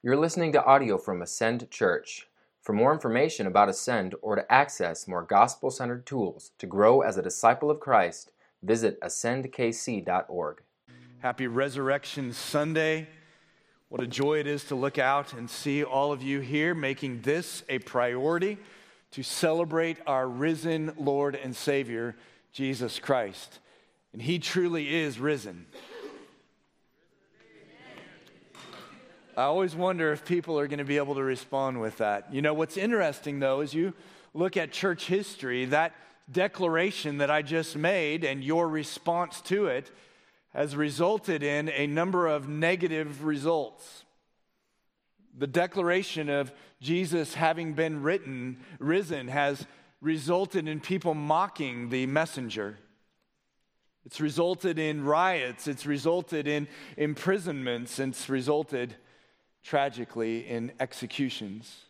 You're 0.00 0.16
listening 0.16 0.52
to 0.52 0.64
audio 0.64 0.96
from 0.96 1.22
Ascend 1.22 1.72
Church. 1.72 2.28
For 2.62 2.72
more 2.72 2.92
information 2.92 3.48
about 3.48 3.68
Ascend 3.68 4.14
or 4.22 4.36
to 4.36 4.52
access 4.52 5.08
more 5.08 5.24
gospel 5.24 5.72
centered 5.72 6.06
tools 6.06 6.52
to 6.58 6.68
grow 6.68 7.00
as 7.00 7.16
a 7.16 7.22
disciple 7.22 7.68
of 7.68 7.80
Christ, 7.80 8.30
visit 8.62 9.00
ascendkc.org. 9.00 10.62
Happy 11.18 11.48
Resurrection 11.48 12.32
Sunday. 12.32 13.08
What 13.88 14.00
a 14.00 14.06
joy 14.06 14.38
it 14.38 14.46
is 14.46 14.62
to 14.66 14.76
look 14.76 14.98
out 14.98 15.32
and 15.32 15.50
see 15.50 15.82
all 15.82 16.12
of 16.12 16.22
you 16.22 16.38
here 16.38 16.76
making 16.76 17.22
this 17.22 17.64
a 17.68 17.80
priority 17.80 18.56
to 19.10 19.24
celebrate 19.24 19.98
our 20.06 20.28
risen 20.28 20.92
Lord 20.96 21.34
and 21.34 21.56
Savior, 21.56 22.14
Jesus 22.52 23.00
Christ. 23.00 23.58
And 24.12 24.22
He 24.22 24.38
truly 24.38 24.94
is 24.94 25.18
risen. 25.18 25.66
I 29.38 29.44
always 29.44 29.76
wonder 29.76 30.10
if 30.10 30.24
people 30.24 30.58
are 30.58 30.66
going 30.66 30.80
to 30.80 30.84
be 30.84 30.96
able 30.96 31.14
to 31.14 31.22
respond 31.22 31.80
with 31.80 31.98
that. 31.98 32.34
You 32.34 32.42
know, 32.42 32.54
what's 32.54 32.76
interesting 32.76 33.38
though 33.38 33.60
is 33.60 33.72
you 33.72 33.94
look 34.34 34.56
at 34.56 34.72
church 34.72 35.06
history, 35.06 35.64
that 35.66 35.94
declaration 36.28 37.18
that 37.18 37.30
I 37.30 37.42
just 37.42 37.76
made 37.76 38.24
and 38.24 38.42
your 38.42 38.68
response 38.68 39.40
to 39.42 39.66
it 39.66 39.92
has 40.54 40.74
resulted 40.74 41.44
in 41.44 41.68
a 41.68 41.86
number 41.86 42.26
of 42.26 42.48
negative 42.48 43.22
results. 43.22 44.04
The 45.38 45.46
declaration 45.46 46.28
of 46.28 46.50
Jesus 46.80 47.34
having 47.34 47.74
been 47.74 48.02
written, 48.02 48.58
risen, 48.80 49.28
has 49.28 49.68
resulted 50.00 50.66
in 50.66 50.80
people 50.80 51.14
mocking 51.14 51.90
the 51.90 52.06
messenger. 52.06 52.76
It's 54.04 54.20
resulted 54.20 54.80
in 54.80 55.04
riots, 55.04 55.68
it's 55.68 55.86
resulted 55.86 56.48
in 56.48 56.66
imprisonments, 56.96 58.00
it's 58.00 58.28
resulted 58.28 58.96
tragically 59.62 60.46
in 60.46 60.72
executions. 60.80 61.84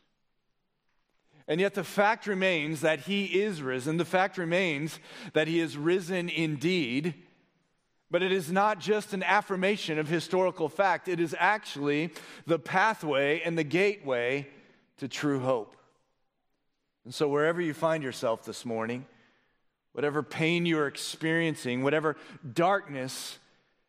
And 1.46 1.60
yet, 1.60 1.72
the 1.74 1.84
fact 1.84 2.26
remains 2.26 2.82
that 2.82 3.00
he 3.00 3.24
is 3.40 3.62
risen. 3.62 3.96
The 3.96 4.04
fact 4.04 4.36
remains 4.36 5.00
that 5.32 5.48
he 5.48 5.60
is 5.60 5.78
risen 5.78 6.28
indeed. 6.28 7.14
But 8.10 8.22
it 8.22 8.32
is 8.32 8.50
not 8.50 8.80
just 8.80 9.12
an 9.12 9.22
affirmation 9.22 9.98
of 9.98 10.08
historical 10.08 10.68
fact, 10.68 11.08
it 11.08 11.20
is 11.20 11.34
actually 11.38 12.10
the 12.46 12.58
pathway 12.58 13.40
and 13.40 13.56
the 13.56 13.64
gateway 13.64 14.46
to 14.98 15.08
true 15.08 15.40
hope. 15.40 15.76
And 17.04 17.14
so, 17.14 17.28
wherever 17.28 17.60
you 17.60 17.72
find 17.72 18.02
yourself 18.02 18.44
this 18.44 18.66
morning, 18.66 19.06
whatever 19.92 20.22
pain 20.22 20.66
you're 20.66 20.86
experiencing, 20.86 21.82
whatever 21.82 22.16
darkness 22.52 23.38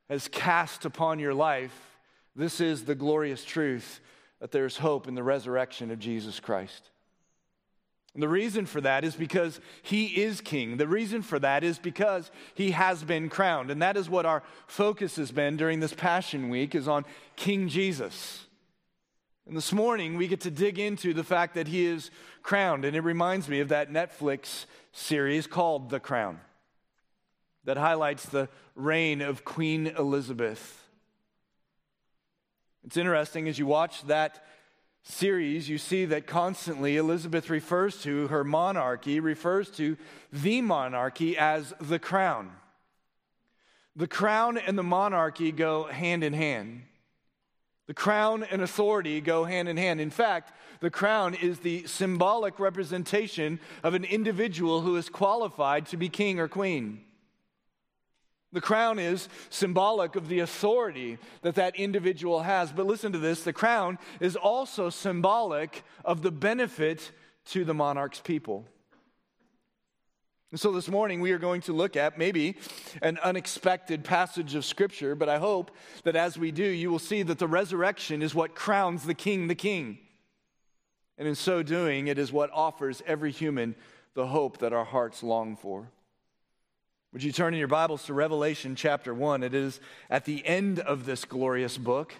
has 0.09 0.28
cast 0.30 0.86
upon 0.86 1.20
your 1.20 1.34
life, 1.34 1.89
this 2.40 2.62
is 2.62 2.86
the 2.86 2.95
glorious 2.95 3.44
truth 3.44 4.00
that 4.40 4.52
there's 4.52 4.78
hope 4.78 5.08
in 5.08 5.16
the 5.16 5.23
resurrection 5.23 5.92
of 5.92 6.00
Jesus 6.00 6.40
Christ. 6.40 6.90
And 8.14 8.23
the 8.23 8.30
reason 8.30 8.66
for 8.66 8.82
that 8.82 9.04
is 9.04 9.16
because 9.16 9.59
he 9.84 10.08
is 10.22 10.42
king. 10.42 10.78
The 10.78 10.88
reason 10.88 11.22
for 11.22 11.38
that 11.40 11.64
is 11.64 11.78
because 11.78 12.32
he 12.56 12.72
has 12.72 13.04
been 13.04 13.30
crowned. 13.30 13.70
And 13.70 13.82
that 13.82 13.98
is 13.98 14.10
what 14.10 14.26
our 14.26 14.42
focus 14.67 15.17
has 15.17 15.32
been 15.32 15.58
during 15.58 15.80
this 15.80 15.94
Passion 15.94 16.50
Week 16.50 16.73
is 16.73 16.88
on 16.88 17.06
King 17.36 17.67
Jesus. 17.67 18.45
And 19.48 19.56
this 19.56 19.72
morning 19.72 20.17
we 20.17 20.28
get 20.28 20.42
to 20.42 20.52
dig 20.52 20.80
into 20.80 21.14
the 21.14 21.23
fact 21.23 21.54
that 21.56 21.67
he 21.67 21.86
is 21.86 22.10
crowned. 22.42 22.84
And 22.84 22.95
it 22.95 23.02
reminds 23.02 23.48
me 23.48 23.60
of 23.60 23.70
that 23.70 23.92
Netflix 23.92 24.66
series 24.92 25.45
called 25.45 25.90
The 25.90 26.00
Crown 26.00 26.40
that 27.66 27.78
highlights 27.78 28.26
the 28.26 28.50
reign 28.76 29.22
of 29.22 29.45
Queen 29.45 29.88
Elizabeth. 29.88 30.89
It's 32.86 32.98
interesting 32.98 33.48
as 33.48 33.60
you 33.60 33.66
watch 33.66 34.04
that 34.04 34.44
series, 35.04 35.70
you 35.70 35.78
see 35.78 36.06
that 36.06 36.28
constantly 36.28 36.98
Elizabeth 36.98 37.50
refers 37.50 38.02
to 38.04 38.28
her 38.28 38.44
monarchy, 38.44 39.20
refers 39.20 39.70
to 39.72 39.98
the 40.32 40.62
monarchy 40.62 41.38
as 41.38 41.74
the 41.80 42.00
crown. 42.00 42.52
The 43.95 44.08
crown 44.08 44.58
and 44.58 44.78
the 44.78 44.84
monarchy 44.84 45.52
go 45.52 45.86
hand 45.86 46.23
in 46.23 46.34
hand. 46.34 46.84
The 47.88 47.94
crown 47.94 48.44
and 48.44 48.62
authority 48.62 49.20
go 49.20 49.45
hand 49.45 49.68
in 49.68 49.76
hand. 49.76 50.00
In 50.00 50.12
fact, 50.12 50.54
the 50.80 50.92
crown 50.92 51.34
is 51.34 51.60
the 51.60 51.86
symbolic 51.88 52.60
representation 52.60 53.60
of 53.84 53.95
an 53.95 54.06
individual 54.06 54.82
who 54.82 54.95
is 54.95 55.10
qualified 55.10 55.88
to 55.88 55.98
be 55.98 56.08
king 56.08 56.39
or 56.39 56.48
queen. 56.48 57.02
The 58.52 58.61
crown 58.61 58.98
is 58.98 59.30
symbolic 59.49 60.15
of 60.15 60.27
the 60.27 60.39
authority 60.39 61.20
that 61.43 61.55
that 61.55 61.76
individual 61.76 62.42
has. 62.42 62.71
But 62.71 62.87
listen 62.87 63.11
to 63.11 63.20
this 63.20 63.43
the 63.43 63.54
crown 63.54 63.99
is 64.20 64.36
also 64.36 64.89
symbolic 64.89 65.83
of 66.04 66.21
the 66.21 66.32
benefit 66.32 67.11
to 67.48 67.64
the 67.64 67.73
monarch's 67.73 68.21
people. 68.21 68.65
And 70.52 70.59
so 70.59 70.71
this 70.71 70.89
morning 70.89 71.21
we 71.21 71.32
are 71.32 71.38
going 71.38 71.61
to 71.61 71.73
look 71.73 71.95
at 71.95 72.17
maybe 72.17 72.55
an 73.04 73.20
unexpected 73.20 74.04
passage 74.04 74.55
of 74.55 74.65
Scripture, 74.65 75.14
but 75.14 75.30
I 75.30 75.38
hope 75.38 75.70
that 76.04 76.15
as 76.15 76.39
we 76.39 76.52
do, 76.52 76.64
you 76.64 76.89
will 76.89 76.98
see 76.98 77.21
that 77.21 77.38
the 77.38 77.48
resurrection 77.48 78.23
is 78.23 78.33
what 78.33 78.55
crowns 78.55 79.05
the 79.05 79.14
king 79.14 79.48
the 79.48 79.54
king. 79.54 79.99
And 81.20 81.27
in 81.27 81.36
so 81.36 81.61
doing, 81.61 82.08
it 82.08 82.17
is 82.17 82.32
what 82.32 82.49
offers 82.52 83.04
every 83.05 83.32
human 83.32 83.76
the 84.15 84.26
hope 84.26 84.58
that 84.59 84.73
our 84.73 84.86
hearts 84.86 85.21
long 85.21 85.55
for. 85.55 85.92
Would 87.11 87.23
you 87.23 87.31
turn 87.31 87.55
in 87.55 87.59
your 87.59 87.67
Bibles 87.67 88.05
to 88.05 88.14
Revelation 88.14 88.75
chapter 88.75 89.15
1? 89.15 89.42
It 89.42 89.55
is 89.55 89.80
at 90.11 90.25
the 90.25 90.45
end 90.45 90.80
of 90.80 91.08
this 91.08 91.25
glorious 91.25 91.75
book. 91.75 92.14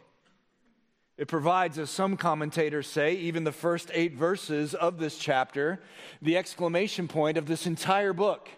It 1.16 1.27
provides, 1.27 1.77
as 1.77 1.91
some 1.91 2.17
commentators 2.17 2.88
say, 2.88 3.13
even 3.13 3.44
the 3.44 3.51
first 3.51 3.91
eight 3.94 4.16
verses 4.16 4.73
of 4.73 4.97
this 4.97 5.19
chapter, 5.19 5.79
the 6.23 6.38
exclamation 6.38 7.07
point 7.07 7.38
of 7.38 7.45
this 7.45 7.67
entire 7.67 8.13
book. 8.13 8.50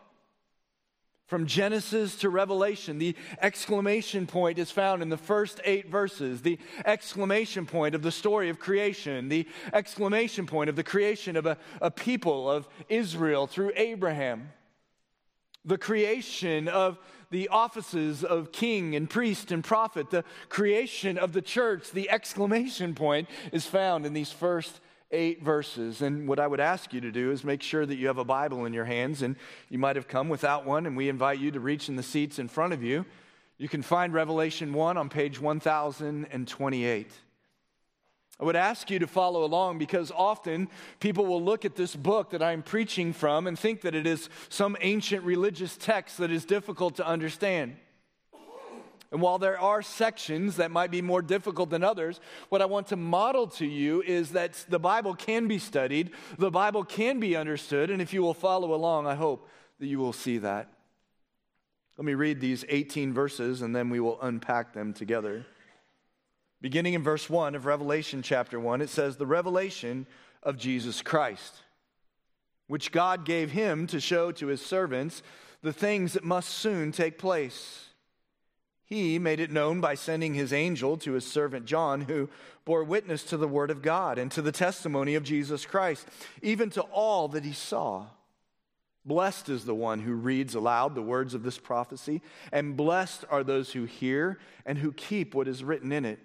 From 1.28 1.48
Genesis 1.48 2.16
to 2.20 2.30
Revelation, 2.30 2.98
the 2.98 3.18
exclamation 3.42 4.26
point 4.26 4.58
is 4.58 4.72
found 4.72 5.02
in 5.02 5.10
the 5.10 5.18
first 5.18 5.60
eight 5.66 5.90
verses. 5.90 6.44
The 6.44 6.60
exclamation 6.86 7.66
point 7.66 7.94
of 7.94 8.04
the 8.04 8.12
story 8.12 8.48
of 8.48 8.58
creation, 8.58 9.28
the 9.28 9.46
exclamation 9.74 10.46
point 10.46 10.70
of 10.70 10.78
the 10.78 10.84
creation 10.84 11.36
of 11.36 11.46
a, 11.46 11.58
a 11.82 11.92
people 11.92 12.50
of 12.50 12.70
Israel 12.88 13.48
through 13.48 13.74
Abraham 13.76 14.48
the 15.66 15.78
creation 15.78 16.68
of 16.68 16.98
the 17.30 17.48
offices 17.48 18.24
of 18.24 18.52
king 18.52 18.96
and 18.96 19.10
priest 19.10 19.52
and 19.52 19.64
prophet, 19.64 20.10
the 20.10 20.24
creation 20.50 21.18
of 21.18 21.34
the 21.34 21.42
church, 21.42 21.92
the 21.92 22.10
exclamation 22.10 22.94
point 22.94 23.30
is 23.52 23.66
found 23.66 24.06
in 24.06 24.14
these 24.14 24.32
first 24.32 24.82
eight 25.12 25.44
verses. 25.44 26.02
And 26.02 26.28
what 26.28 26.40
I 26.40 26.48
would 26.48 26.60
ask 26.60 26.94
you 26.94 27.02
to 27.02 27.12
do 27.12 27.32
is 27.32 27.44
make 27.44 27.62
sure 27.62 27.86
that 27.86 27.96
you 27.96 28.08
have 28.08 28.18
a 28.18 28.26
Bible 28.26 28.66
in 28.66 28.74
your 28.74 28.86
hands, 28.86 29.22
and 29.22 29.36
you 29.70 29.78
might 29.78 29.96
have 29.96 30.08
come 30.08 30.30
without 30.30 30.66
one, 30.66 30.86
and 30.86 30.98
we 30.98 31.10
invite 31.10 31.40
you 31.40 31.52
to 31.52 31.60
reach 31.60 31.90
in 31.90 31.96
the 31.96 32.04
seats 32.04 32.40
in 32.40 32.48
front 32.48 32.74
of 32.74 32.84
you. 32.84 33.06
You 33.58 33.70
can 33.70 33.82
find 33.82 34.14
Revelation 34.14 34.74
1 34.74 34.98
on 34.98 35.10
page 35.10 35.40
1028. 35.40 37.12
I 38.42 38.44
would 38.44 38.56
ask 38.56 38.90
you 38.90 38.98
to 38.98 39.08
follow 39.08 39.44
along 39.44 39.78
because 39.78 40.12
often 40.12 40.68
people 41.00 41.28
will 41.28 41.44
look 41.44 41.64
at 41.64 41.76
this 41.76 41.96
book 41.96 42.32
that 42.32 42.42
I'm 42.42 42.64
preaching 42.64 43.14
from 43.14 43.46
and 43.46 43.58
think 43.58 43.82
that 43.82 43.94
it 43.94 44.08
is 44.08 44.30
some 44.50 44.76
ancient 44.82 45.24
religious 45.24 45.78
text 45.78 46.18
that 46.18 46.32
is 46.32 46.44
difficult 46.44 46.96
to 46.96 47.06
understand. 47.06 47.78
And 49.12 49.22
while 49.22 49.38
there 49.38 49.60
are 49.60 49.84
sections 49.84 50.56
that 50.56 50.72
might 50.72 50.90
be 50.90 51.04
more 51.04 51.22
difficult 51.22 51.70
than 51.70 51.84
others, 51.84 52.20
what 52.50 52.64
I 52.64 52.66
want 52.66 52.88
to 52.88 52.96
model 52.96 53.46
to 53.48 53.66
you 53.66 54.02
is 54.02 54.32
that 54.32 54.66
the 54.70 54.80
Bible 54.80 55.14
can 55.14 55.48
be 55.48 55.60
studied, 55.60 56.10
the 56.40 56.50
Bible 56.50 56.84
can 56.84 57.20
be 57.20 57.36
understood, 57.36 57.92
and 57.92 58.02
if 58.02 58.12
you 58.12 58.24
will 58.24 58.34
follow 58.34 58.74
along, 58.74 59.06
I 59.06 59.16
hope 59.16 59.48
that 59.80 59.88
you 59.88 60.00
will 60.00 60.14
see 60.14 60.40
that. 60.40 60.70
Let 61.98 62.06
me 62.06 62.16
read 62.16 62.40
these 62.40 62.66
18 62.70 63.14
verses 63.14 63.62
and 63.62 63.76
then 63.76 63.92
we 63.92 64.00
will 64.00 64.20
unpack 64.22 64.74
them 64.74 64.94
together. 64.94 65.46
Beginning 66.62 66.94
in 66.94 67.02
verse 67.02 67.28
1 67.28 67.56
of 67.56 67.66
Revelation 67.66 68.22
chapter 68.22 68.60
1, 68.60 68.82
it 68.82 68.90
says, 68.90 69.18
The 69.18 69.26
revelation 69.26 70.06
of 70.44 70.58
Jesus 70.58 71.02
Christ, 71.02 71.56
which 72.68 72.92
God 72.92 73.26
gave 73.26 73.52
him 73.52 73.88
to 73.88 74.00
show 74.00 74.32
to 74.34 74.48
his 74.48 74.64
servants 74.64 75.24
the 75.64 75.74
things 75.74 76.14
that 76.14 76.24
must 76.24 76.50
soon 76.50 76.92
take 76.92 77.18
place. 77.18 77.88
He 78.86 79.18
made 79.18 79.40
it 79.40 79.50
known 79.50 79.82
by 79.82 79.96
sending 79.96 80.36
his 80.36 80.54
angel 80.54 80.98
to 80.98 81.14
his 81.14 81.26
servant 81.26 81.66
John, 81.66 82.02
who 82.02 82.30
bore 82.64 82.84
witness 82.84 83.24
to 83.24 83.38
the 83.38 83.48
word 83.48 83.72
of 83.72 83.82
God 83.82 84.20
and 84.20 84.32
to 84.32 84.42
the 84.42 84.52
testimony 84.52 85.16
of 85.16 85.24
Jesus 85.24 85.66
Christ, 85.66 86.08
even 86.44 86.70
to 86.72 86.82
all 86.82 87.28
that 87.30 87.44
he 87.44 87.54
saw. 87.54 88.06
Blessed 89.04 89.50
is 89.50 89.66
the 89.66 89.74
one 89.74 90.02
who 90.02 90.14
reads 90.14 90.54
aloud 90.54 90.94
the 90.94 91.02
words 91.02 91.34
of 91.34 91.42
this 91.42 91.58
prophecy, 91.58 92.22
and 92.52 92.78
blessed 92.78 93.26
are 93.32 93.44
those 93.44 93.72
who 93.72 93.86
hear 93.86 94.38
and 94.64 94.78
who 94.78 94.92
keep 94.92 95.34
what 95.34 95.48
is 95.48 95.64
written 95.64 95.92
in 95.92 96.06
it 96.06 96.20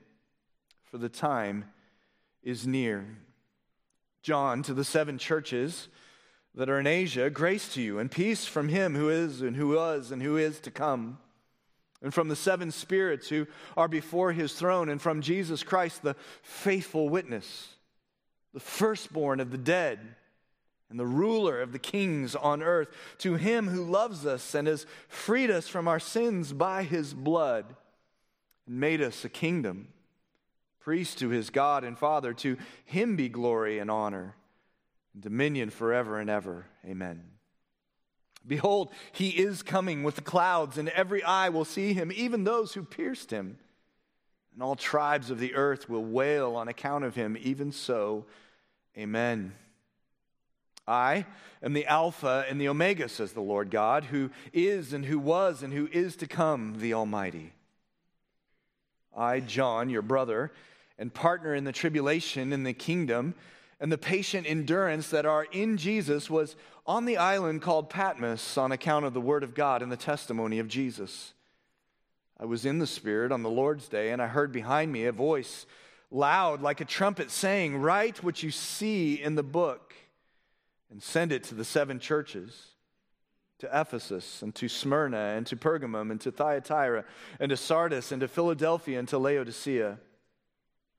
for 0.90 0.98
the 0.98 1.08
time 1.08 1.64
is 2.42 2.66
near. 2.66 3.18
John, 4.22 4.62
to 4.64 4.74
the 4.74 4.84
seven 4.84 5.18
churches 5.18 5.88
that 6.54 6.68
are 6.68 6.80
in 6.80 6.86
Asia, 6.86 7.28
grace 7.30 7.72
to 7.74 7.82
you 7.82 7.98
and 7.98 8.10
peace 8.10 8.46
from 8.46 8.68
him 8.68 8.94
who 8.94 9.08
is 9.08 9.42
and 9.42 9.56
who 9.56 9.68
was 9.68 10.10
and 10.10 10.22
who 10.22 10.36
is 10.36 10.58
to 10.60 10.70
come. 10.70 11.18
and 12.02 12.12
from 12.12 12.28
the 12.28 12.36
seven 12.36 12.70
spirits 12.70 13.28
who 13.28 13.46
are 13.76 13.88
before 13.88 14.32
his 14.32 14.52
throne, 14.52 14.88
and 14.88 15.00
from 15.00 15.20
Jesus 15.22 15.62
Christ, 15.62 16.02
the 16.02 16.16
faithful 16.42 17.08
witness, 17.08 17.68
the 18.52 18.60
firstborn 18.60 19.40
of 19.40 19.50
the 19.50 19.58
dead, 19.58 19.98
and 20.88 21.00
the 21.00 21.06
ruler 21.06 21.60
of 21.60 21.72
the 21.72 21.78
kings 21.78 22.36
on 22.36 22.62
earth, 22.62 22.88
to 23.18 23.34
him 23.34 23.68
who 23.68 23.82
loves 23.82 24.24
us 24.24 24.54
and 24.54 24.68
has 24.68 24.86
freed 25.08 25.50
us 25.50 25.66
from 25.68 25.88
our 25.88 25.98
sins 25.98 26.52
by 26.52 26.82
his 26.84 27.12
blood, 27.12 27.74
and 28.66 28.78
made 28.78 29.00
us 29.00 29.24
a 29.24 29.28
kingdom, 29.28 29.88
priest 30.86 31.18
to 31.18 31.30
his 31.30 31.50
God 31.50 31.82
and 31.82 31.98
Father, 31.98 32.32
to 32.32 32.56
him 32.84 33.16
be 33.16 33.28
glory 33.28 33.80
and 33.80 33.90
honor, 33.90 34.36
and 35.12 35.20
dominion 35.20 35.68
forever 35.68 36.20
and 36.20 36.30
ever. 36.30 36.64
Amen. 36.86 37.24
Behold, 38.46 38.92
he 39.10 39.30
is 39.30 39.64
coming 39.64 40.04
with 40.04 40.14
the 40.14 40.20
clouds, 40.20 40.78
and 40.78 40.88
every 40.90 41.24
eye 41.24 41.48
will 41.48 41.64
see 41.64 41.92
him, 41.92 42.12
even 42.14 42.44
those 42.44 42.74
who 42.74 42.84
pierced 42.84 43.32
him. 43.32 43.58
And 44.54 44.62
all 44.62 44.76
tribes 44.76 45.28
of 45.28 45.40
the 45.40 45.56
earth 45.56 45.88
will 45.88 46.04
wail 46.04 46.54
on 46.54 46.68
account 46.68 47.02
of 47.02 47.16
him. 47.16 47.36
Even 47.40 47.72
so, 47.72 48.24
amen. 48.96 49.54
I 50.86 51.26
am 51.64 51.72
the 51.72 51.86
Alpha 51.86 52.46
and 52.48 52.60
the 52.60 52.68
Omega, 52.68 53.08
says 53.08 53.32
the 53.32 53.40
Lord 53.40 53.72
God, 53.72 54.04
who 54.04 54.30
is 54.52 54.92
and 54.92 55.04
who 55.04 55.18
was 55.18 55.64
and 55.64 55.72
who 55.72 55.88
is 55.90 56.14
to 56.14 56.28
come, 56.28 56.76
the 56.78 56.94
Almighty. 56.94 57.54
I, 59.16 59.40
John, 59.40 59.90
your 59.90 60.02
brother, 60.02 60.52
and 60.98 61.12
partner 61.12 61.54
in 61.54 61.64
the 61.64 61.72
tribulation 61.72 62.52
in 62.52 62.62
the 62.62 62.72
kingdom, 62.72 63.34
and 63.80 63.92
the 63.92 63.98
patient 63.98 64.46
endurance 64.48 65.10
that 65.10 65.26
are 65.26 65.44
in 65.44 65.76
Jesus 65.76 66.30
was 66.30 66.56
on 66.86 67.04
the 67.04 67.16
island 67.16 67.62
called 67.62 67.90
Patmos 67.90 68.56
on 68.56 68.72
account 68.72 69.04
of 69.04 69.12
the 69.12 69.20
word 69.20 69.42
of 69.42 69.54
God 69.54 69.82
and 69.82 69.92
the 69.92 69.96
testimony 69.96 70.58
of 70.58 70.68
Jesus. 70.68 71.34
I 72.38 72.44
was 72.44 72.64
in 72.64 72.78
the 72.78 72.86
Spirit 72.86 73.32
on 73.32 73.42
the 73.42 73.50
Lord's 73.50 73.88
day, 73.88 74.10
and 74.10 74.22
I 74.22 74.26
heard 74.26 74.52
behind 74.52 74.92
me 74.92 75.04
a 75.04 75.12
voice 75.12 75.66
loud 76.10 76.62
like 76.62 76.80
a 76.80 76.84
trumpet 76.84 77.30
saying, 77.30 77.78
Write 77.78 78.22
what 78.22 78.42
you 78.42 78.50
see 78.50 79.14
in 79.14 79.34
the 79.34 79.42
book 79.42 79.94
and 80.90 81.02
send 81.02 81.32
it 81.32 81.44
to 81.44 81.54
the 81.54 81.64
seven 81.64 81.98
churches 81.98 82.68
to 83.58 83.68
Ephesus 83.72 84.42
and 84.42 84.54
to 84.54 84.68
Smyrna 84.68 85.34
and 85.36 85.46
to 85.46 85.56
Pergamum 85.56 86.10
and 86.10 86.20
to 86.20 86.30
Thyatira 86.30 87.04
and 87.40 87.50
to 87.50 87.56
Sardis 87.56 88.12
and 88.12 88.20
to 88.20 88.28
Philadelphia 88.28 88.98
and 88.98 89.08
to 89.08 89.18
Laodicea. 89.18 89.98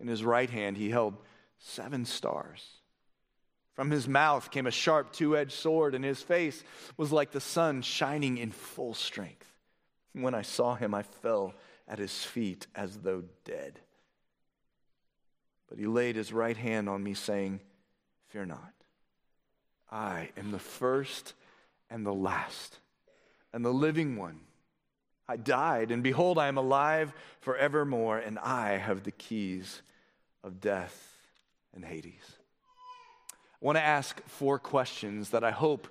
In 0.00 0.06
his 0.06 0.24
right 0.24 0.48
hand, 0.48 0.76
he 0.76 0.90
held 0.90 1.16
seven 1.58 2.04
stars. 2.04 2.64
From 3.74 3.90
his 3.90 4.08
mouth 4.08 4.50
came 4.50 4.66
a 4.66 4.72
sharp 4.72 5.12
two 5.12 5.36
edged 5.36 5.52
sword, 5.52 5.94
and 5.94 6.04
his 6.04 6.22
face 6.22 6.62
was 6.96 7.12
like 7.12 7.30
the 7.30 7.40
sun 7.40 7.82
shining 7.82 8.38
in 8.38 8.50
full 8.50 8.94
strength. 8.94 9.46
When 10.12 10.34
I 10.34 10.42
saw 10.42 10.74
him, 10.74 10.94
I 10.94 11.02
fell 11.02 11.54
at 11.86 11.98
his 11.98 12.24
feet 12.24 12.66
as 12.74 12.98
though 12.98 13.24
dead. 13.44 13.80
But 15.68 15.78
he 15.78 15.86
laid 15.86 16.16
his 16.16 16.32
right 16.32 16.56
hand 16.56 16.88
on 16.88 17.02
me, 17.02 17.14
saying, 17.14 17.60
Fear 18.28 18.46
not. 18.46 18.72
I 19.90 20.30
am 20.36 20.50
the 20.50 20.58
first 20.58 21.34
and 21.88 22.04
the 22.04 22.12
last, 22.12 22.78
and 23.52 23.64
the 23.64 23.72
living 23.72 24.16
one. 24.16 24.40
I 25.28 25.36
died, 25.36 25.90
and 25.90 26.02
behold, 26.02 26.38
I 26.38 26.48
am 26.48 26.56
alive 26.56 27.12
forevermore, 27.40 28.18
and 28.18 28.38
I 28.38 28.78
have 28.78 29.04
the 29.04 29.10
keys 29.10 29.82
of 30.42 30.60
death 30.60 31.16
and 31.74 31.84
Hades. 31.84 32.38
I 33.60 33.64
want 33.64 33.76
to 33.76 33.82
ask 33.82 34.22
four 34.26 34.58
questions 34.58 35.30
that 35.30 35.44
I 35.44 35.50
hope 35.50 35.88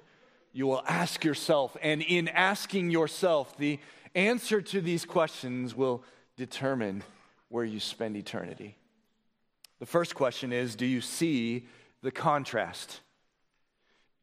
you 0.54 0.66
will 0.66 0.84
ask 0.88 1.24
yourself. 1.24 1.78
And 1.84 2.01
in 2.01 2.30
asking 2.30 2.89
yourself, 2.89 3.56
the 3.57 3.80
answer 4.16 4.62
to 4.62 4.81
these 4.81 5.06
questions 5.06 5.75
will 5.75 6.04
determine 6.36 7.04
where 7.50 7.66
you 7.66 7.80
spend 7.80 8.18
eternity. 8.18 8.75
The 9.80 9.86
first 9.86 10.16
question 10.16 10.51
is 10.51 10.75
Do 10.75 10.86
you 10.86 11.01
see 11.01 11.68
the 12.01 12.12
contrast? 12.12 13.01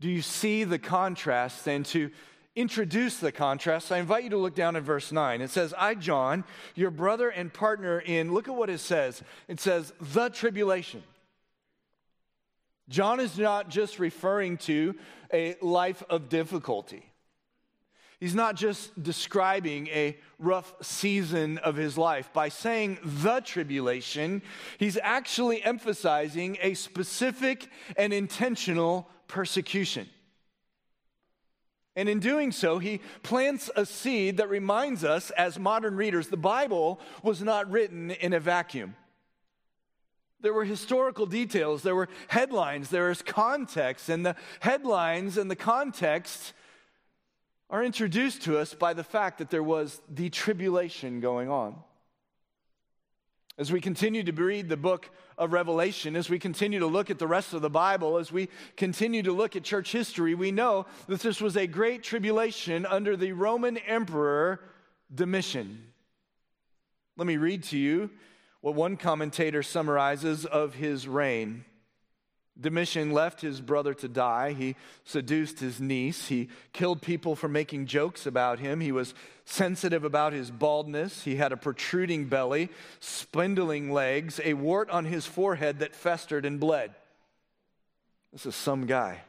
Do 0.00 0.08
you 0.10 0.22
see 0.22 0.64
the 0.64 0.78
contrast? 0.78 1.68
And 1.68 1.86
to 1.86 2.10
introduce 2.56 3.18
the 3.18 3.32
contrast, 3.32 3.90
I 3.90 3.98
invite 3.98 4.24
you 4.24 4.30
to 4.30 4.36
look 4.36 4.54
down 4.54 4.76
at 4.76 4.82
verse 4.82 5.10
9. 5.10 5.40
It 5.40 5.50
says, 5.50 5.74
I, 5.76 5.94
John, 5.94 6.44
your 6.74 6.90
brother 6.90 7.28
and 7.28 7.52
partner 7.52 7.98
in, 8.00 8.32
look 8.32 8.48
at 8.48 8.54
what 8.54 8.70
it 8.70 8.78
says. 8.78 9.22
It 9.48 9.60
says, 9.60 9.92
the 10.00 10.28
tribulation. 10.28 11.02
John 12.88 13.18
is 13.18 13.38
not 13.38 13.70
just 13.70 13.98
referring 13.98 14.58
to 14.58 14.94
a 15.32 15.56
life 15.62 16.02
of 16.08 16.28
difficulty. 16.28 17.10
He's 18.20 18.34
not 18.34 18.56
just 18.56 19.02
describing 19.02 19.88
a 19.88 20.16
rough 20.38 20.74
season 20.80 21.58
of 21.58 21.76
his 21.76 21.98
life. 21.98 22.32
By 22.32 22.48
saying 22.48 22.98
the 23.02 23.40
tribulation, 23.40 24.42
he's 24.78 24.96
actually 25.02 25.62
emphasizing 25.62 26.56
a 26.62 26.74
specific 26.74 27.68
and 27.96 28.12
intentional 28.12 29.10
persecution. 29.28 30.08
And 31.96 32.08
in 32.08 32.18
doing 32.18 32.50
so, 32.50 32.78
he 32.78 33.00
plants 33.22 33.70
a 33.76 33.86
seed 33.86 34.38
that 34.38 34.48
reminds 34.48 35.04
us, 35.04 35.30
as 35.30 35.58
modern 35.58 35.94
readers, 35.96 36.28
the 36.28 36.36
Bible 36.36 37.00
was 37.22 37.42
not 37.42 37.70
written 37.70 38.10
in 38.10 38.32
a 38.32 38.40
vacuum. 38.40 38.96
There 40.40 40.52
were 40.52 40.64
historical 40.64 41.24
details, 41.24 41.82
there 41.82 41.94
were 41.94 42.08
headlines, 42.28 42.90
there 42.90 43.10
is 43.10 43.22
context, 43.22 44.08
and 44.08 44.26
the 44.26 44.36
headlines 44.60 45.38
and 45.38 45.50
the 45.50 45.56
context 45.56 46.52
are 47.70 47.82
introduced 47.82 48.42
to 48.42 48.58
us 48.58 48.74
by 48.74 48.92
the 48.92 49.04
fact 49.04 49.38
that 49.38 49.50
there 49.50 49.62
was 49.62 50.02
the 50.08 50.28
tribulation 50.30 51.20
going 51.20 51.48
on. 51.48 51.76
As 53.56 53.70
we 53.70 53.80
continue 53.80 54.24
to 54.24 54.32
read 54.32 54.68
the 54.68 54.76
book 54.76 55.08
of 55.38 55.52
Revelation, 55.52 56.16
as 56.16 56.28
we 56.28 56.40
continue 56.40 56.80
to 56.80 56.86
look 56.86 57.08
at 57.08 57.20
the 57.20 57.26
rest 57.26 57.52
of 57.52 57.62
the 57.62 57.70
Bible, 57.70 58.18
as 58.18 58.32
we 58.32 58.48
continue 58.76 59.22
to 59.22 59.32
look 59.32 59.54
at 59.54 59.62
church 59.62 59.92
history, 59.92 60.34
we 60.34 60.50
know 60.50 60.86
that 61.06 61.20
this 61.20 61.40
was 61.40 61.56
a 61.56 61.68
great 61.68 62.02
tribulation 62.02 62.84
under 62.84 63.16
the 63.16 63.30
Roman 63.30 63.76
Emperor 63.78 64.60
Domitian. 65.14 65.84
Let 67.16 67.28
me 67.28 67.36
read 67.36 67.62
to 67.64 67.78
you 67.78 68.10
what 68.60 68.74
one 68.74 68.96
commentator 68.96 69.62
summarizes 69.62 70.44
of 70.44 70.74
his 70.74 71.06
reign. 71.06 71.64
Domitian 72.60 73.10
left 73.10 73.40
his 73.40 73.60
brother 73.60 73.94
to 73.94 74.08
die. 74.08 74.52
He 74.52 74.76
seduced 75.04 75.58
his 75.58 75.80
niece. 75.80 76.28
He 76.28 76.48
killed 76.72 77.02
people 77.02 77.34
for 77.34 77.48
making 77.48 77.86
jokes 77.86 78.26
about 78.26 78.60
him. 78.60 78.80
He 78.80 78.92
was 78.92 79.12
sensitive 79.44 80.04
about 80.04 80.32
his 80.32 80.52
baldness. 80.52 81.24
He 81.24 81.34
had 81.36 81.50
a 81.50 81.56
protruding 81.56 82.26
belly, 82.26 82.70
spindling 83.00 83.90
legs, 83.90 84.40
a 84.44 84.54
wart 84.54 84.88
on 84.90 85.04
his 85.04 85.26
forehead 85.26 85.80
that 85.80 85.96
festered 85.96 86.46
and 86.46 86.60
bled. 86.60 86.94
This 88.32 88.46
is 88.46 88.54
some 88.54 88.86
guy. 88.86 89.22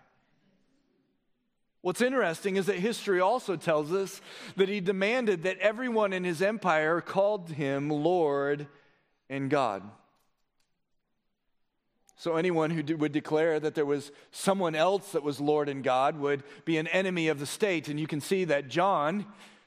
What's 1.81 2.01
interesting 2.01 2.55
is 2.55 2.67
that 2.67 2.77
history 2.77 3.19
also 3.19 3.55
tells 3.55 3.91
us 3.91 4.21
that 4.55 4.69
he 4.69 4.79
demanded 4.79 5.43
that 5.43 5.59
everyone 5.59 6.13
in 6.13 6.23
his 6.23 6.41
empire 6.41 7.01
called 7.01 7.49
him 7.51 7.89
Lord 7.89 8.67
and 9.29 9.49
God. 9.49 9.83
So, 12.17 12.37
anyone 12.37 12.71
who 12.71 12.95
would 12.95 13.11
declare 13.11 13.59
that 13.59 13.75
there 13.75 13.85
was 13.85 14.11
someone 14.31 14.73
else 14.73 15.11
that 15.11 15.23
was 15.23 15.41
Lord 15.41 15.67
and 15.67 15.83
God 15.83 16.17
would 16.19 16.43
be 16.63 16.77
an 16.77 16.87
enemy 16.87 17.27
of 17.27 17.39
the 17.39 17.45
state. 17.45 17.89
And 17.89 17.99
you 17.99 18.07
can 18.07 18.21
see 18.21 18.45
that 18.45 18.69
John, 18.69 19.25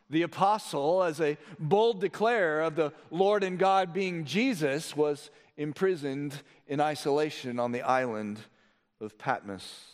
the 0.09 0.23
apostle, 0.23 1.02
as 1.02 1.21
a 1.21 1.37
bold 1.59 2.00
declarer 2.00 2.62
of 2.62 2.75
the 2.75 2.93
Lord 3.11 3.45
and 3.45 3.59
God 3.59 3.93
being 3.93 4.25
Jesus, 4.25 4.97
was 4.97 5.31
imprisoned 5.59 6.35
in 6.67 6.81
isolation 6.81 7.59
on 7.61 7.73
the 7.73 7.83
island 7.83 8.38
of 9.00 9.19
Patmos. 9.19 9.85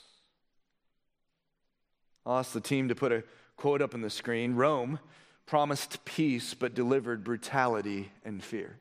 I'll 2.24 2.38
ask 2.38 2.52
the 2.52 2.60
team 2.60 2.88
to 2.88 2.94
put 2.94 3.10
a 3.10 3.24
quote 3.56 3.82
up 3.82 3.94
on 3.94 4.00
the 4.00 4.10
screen 4.10 4.54
Rome 4.54 5.00
promised 5.46 6.04
peace 6.04 6.54
but 6.54 6.74
delivered 6.74 7.24
brutality 7.24 8.12
and 8.24 8.42
fear. 8.42 8.78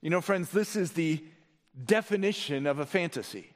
You 0.00 0.10
know, 0.10 0.20
friends, 0.20 0.50
this 0.50 0.76
is 0.76 0.92
the 0.92 1.22
definition 1.84 2.66
of 2.66 2.78
a 2.78 2.86
fantasy. 2.86 3.52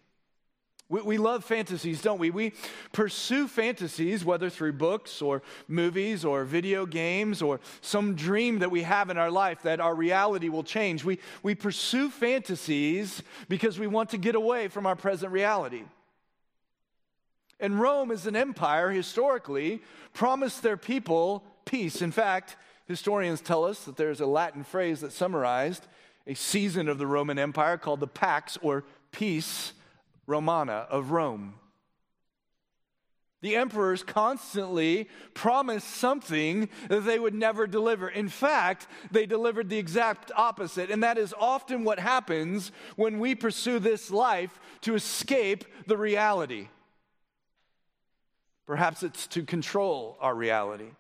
We, 0.89 1.03
we 1.03 1.19
love 1.19 1.45
fantasies, 1.45 2.01
don't 2.01 2.21
we? 2.21 2.31
We 2.31 2.53
pursue 2.93 3.49
fantasies, 3.49 4.25
whether 4.25 4.49
through 4.49 4.75
books 4.75 5.21
or 5.21 5.43
movies 5.67 6.25
or 6.25 6.45
video 6.45 6.87
games 6.87 7.43
or 7.43 7.61
some 7.81 8.15
dream 8.15 8.61
that 8.61 8.71
we 8.71 8.83
have 8.83 9.11
in 9.11 9.19
our 9.19 9.31
life 9.31 9.63
that 9.63 9.81
our 9.81 9.95
reality 9.95 10.49
will 10.49 10.63
change. 10.63 11.05
We, 11.05 11.19
we 11.43 11.55
pursue 11.55 12.11
fantasies 12.11 13.23
because 13.49 13.79
we 13.79 13.89
want 13.89 14.11
to 14.11 14.19
get 14.19 14.37
away 14.37 14.69
from 14.69 14.87
our 14.87 14.97
present 14.97 15.33
reality. 15.33 15.83
And 17.59 17.81
Rome, 17.81 18.11
as 18.11 18.27
an 18.27 18.37
empire, 18.37 18.91
historically 18.91 19.83
promised 20.13 20.63
their 20.63 20.77
people 20.77 21.43
peace. 21.65 22.03
In 22.03 22.13
fact, 22.13 22.57
historians 22.87 23.41
tell 23.41 23.65
us 23.65 23.85
that 23.85 23.97
there's 23.97 24.21
a 24.21 24.27
Latin 24.27 24.63
phrase 24.63 25.01
that 25.01 25.13
summarized 25.13 25.87
a 26.27 26.35
season 26.35 26.89
of 26.89 26.99
the 26.99 27.07
Roman 27.07 27.39
Empire 27.39 27.77
called 27.77 28.01
the 28.01 28.07
Pax 28.07 28.59
or 28.61 28.85
Peace 29.13 29.73
Romana 30.27 30.87
of 30.91 31.11
Rome. 31.11 31.55
The 33.43 33.55
emperors 33.55 34.03
constantly 34.03 35.09
promised 35.35 35.89
something 35.89 36.69
that 36.89 37.05
they 37.05 37.19
would 37.19 37.35
never 37.35 37.67
deliver. 37.67 38.09
In 38.09 38.29
fact, 38.29 38.89
they 39.11 39.27
delivered 39.27 39.69
the 39.69 39.79
exact 39.79 40.33
opposite, 40.35 40.91
and 40.91 41.03
that 41.03 41.19
is 41.19 41.35
often 41.39 41.85
what 41.85 42.01
happens 42.01 42.73
when 42.97 43.19
we 43.19 43.35
pursue 43.35 43.79
this 43.79 44.11
life 44.11 44.59
to 44.81 44.95
escape 44.95 45.65
the 45.87 45.97
reality. 45.97 46.69
Perhaps 48.67 49.05
it's 49.05 49.29
to 49.29 49.45
control 49.45 50.17
our 50.21 50.35
reality. 50.35 50.91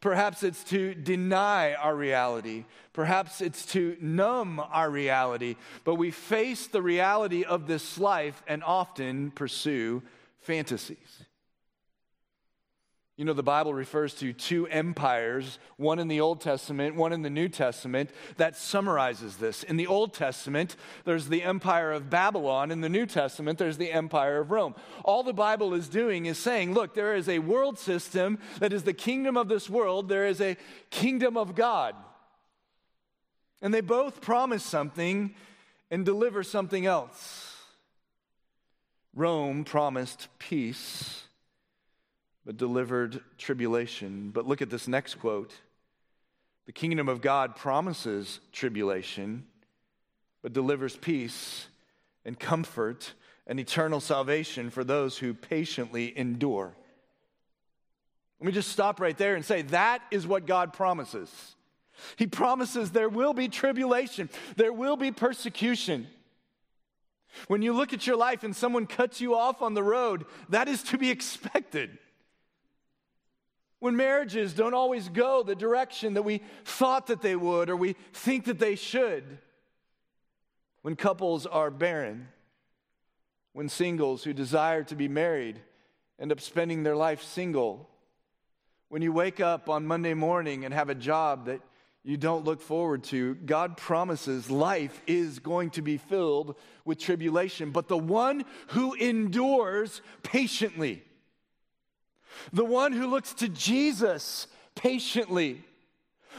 Perhaps 0.00 0.42
it's 0.42 0.64
to 0.64 0.94
deny 0.94 1.74
our 1.74 1.94
reality. 1.94 2.64
Perhaps 2.92 3.40
it's 3.40 3.66
to 3.66 3.96
numb 4.00 4.60
our 4.60 4.90
reality. 4.90 5.56
But 5.84 5.96
we 5.96 6.10
face 6.10 6.66
the 6.66 6.82
reality 6.82 7.44
of 7.44 7.66
this 7.66 7.98
life 7.98 8.42
and 8.46 8.64
often 8.64 9.30
pursue 9.32 10.02
fantasies. 10.40 11.25
You 13.16 13.24
know, 13.24 13.32
the 13.32 13.42
Bible 13.42 13.72
refers 13.72 14.12
to 14.16 14.34
two 14.34 14.66
empires, 14.66 15.58
one 15.78 15.98
in 15.98 16.08
the 16.08 16.20
Old 16.20 16.42
Testament, 16.42 16.96
one 16.96 17.14
in 17.14 17.22
the 17.22 17.30
New 17.30 17.48
Testament, 17.48 18.10
that 18.36 18.56
summarizes 18.56 19.38
this. 19.38 19.62
In 19.62 19.78
the 19.78 19.86
Old 19.86 20.12
Testament, 20.12 20.76
there's 21.06 21.28
the 21.28 21.42
empire 21.42 21.92
of 21.92 22.10
Babylon. 22.10 22.70
In 22.70 22.82
the 22.82 22.90
New 22.90 23.06
Testament, 23.06 23.58
there's 23.58 23.78
the 23.78 23.90
empire 23.90 24.38
of 24.38 24.50
Rome. 24.50 24.74
All 25.02 25.22
the 25.22 25.32
Bible 25.32 25.72
is 25.72 25.88
doing 25.88 26.26
is 26.26 26.36
saying, 26.36 26.74
look, 26.74 26.94
there 26.94 27.14
is 27.14 27.26
a 27.26 27.38
world 27.38 27.78
system 27.78 28.38
that 28.58 28.74
is 28.74 28.82
the 28.82 28.92
kingdom 28.92 29.38
of 29.38 29.48
this 29.48 29.70
world, 29.70 30.10
there 30.10 30.26
is 30.26 30.42
a 30.42 30.58
kingdom 30.90 31.38
of 31.38 31.54
God. 31.54 31.94
And 33.62 33.72
they 33.72 33.80
both 33.80 34.20
promise 34.20 34.62
something 34.62 35.34
and 35.90 36.04
deliver 36.04 36.42
something 36.42 36.84
else. 36.84 37.54
Rome 39.14 39.64
promised 39.64 40.28
peace 40.38 41.25
but 42.46 42.56
delivered 42.56 43.20
tribulation. 43.36 44.30
But 44.32 44.46
look 44.46 44.62
at 44.62 44.70
this 44.70 44.86
next 44.88 45.16
quote 45.16 45.52
The 46.64 46.72
kingdom 46.72 47.08
of 47.08 47.20
God 47.20 47.56
promises 47.56 48.40
tribulation, 48.52 49.44
but 50.42 50.52
delivers 50.52 50.96
peace 50.96 51.66
and 52.24 52.38
comfort 52.38 53.12
and 53.46 53.60
eternal 53.60 54.00
salvation 54.00 54.70
for 54.70 54.84
those 54.84 55.18
who 55.18 55.34
patiently 55.34 56.16
endure. 56.16 56.74
Let 58.40 58.46
me 58.46 58.52
just 58.52 58.70
stop 58.70 59.00
right 59.00 59.16
there 59.16 59.34
and 59.34 59.44
say 59.44 59.62
that 59.62 60.02
is 60.10 60.26
what 60.26 60.46
God 60.46 60.72
promises. 60.72 61.30
He 62.16 62.26
promises 62.26 62.90
there 62.90 63.08
will 63.08 63.32
be 63.32 63.48
tribulation, 63.48 64.30
there 64.56 64.72
will 64.72 64.96
be 64.96 65.10
persecution. 65.10 66.06
When 67.48 67.60
you 67.60 67.74
look 67.74 67.92
at 67.92 68.06
your 68.06 68.16
life 68.16 68.44
and 68.44 68.56
someone 68.56 68.86
cuts 68.86 69.20
you 69.20 69.34
off 69.34 69.60
on 69.60 69.74
the 69.74 69.82
road, 69.82 70.24
that 70.48 70.68
is 70.68 70.82
to 70.84 70.96
be 70.96 71.10
expected. 71.10 71.98
When 73.78 73.96
marriages 73.96 74.54
don't 74.54 74.74
always 74.74 75.08
go 75.08 75.42
the 75.42 75.54
direction 75.54 76.14
that 76.14 76.22
we 76.22 76.40
thought 76.64 77.08
that 77.08 77.20
they 77.20 77.36
would 77.36 77.68
or 77.68 77.76
we 77.76 77.94
think 78.12 78.46
that 78.46 78.58
they 78.58 78.74
should. 78.74 79.38
When 80.82 80.96
couples 80.96 81.46
are 81.46 81.70
barren. 81.70 82.28
When 83.52 83.68
singles 83.68 84.24
who 84.24 84.32
desire 84.32 84.84
to 84.84 84.94
be 84.94 85.08
married 85.08 85.60
end 86.18 86.32
up 86.32 86.40
spending 86.40 86.82
their 86.82 86.96
life 86.96 87.22
single. 87.22 87.88
When 88.88 89.02
you 89.02 89.12
wake 89.12 89.40
up 89.40 89.68
on 89.68 89.86
Monday 89.86 90.14
morning 90.14 90.64
and 90.64 90.72
have 90.72 90.88
a 90.88 90.94
job 90.94 91.46
that 91.46 91.60
you 92.04 92.16
don't 92.16 92.44
look 92.44 92.60
forward 92.60 93.02
to, 93.04 93.34
God 93.34 93.76
promises 93.76 94.48
life 94.48 95.02
is 95.08 95.40
going 95.40 95.70
to 95.70 95.82
be 95.82 95.96
filled 95.96 96.54
with 96.84 96.98
tribulation. 96.98 97.72
But 97.72 97.88
the 97.88 97.98
one 97.98 98.44
who 98.68 98.94
endures 98.94 100.00
patiently, 100.22 101.02
the 102.52 102.64
one 102.64 102.92
who 102.92 103.06
looks 103.06 103.34
to 103.34 103.48
Jesus 103.48 104.46
patiently, 104.74 105.62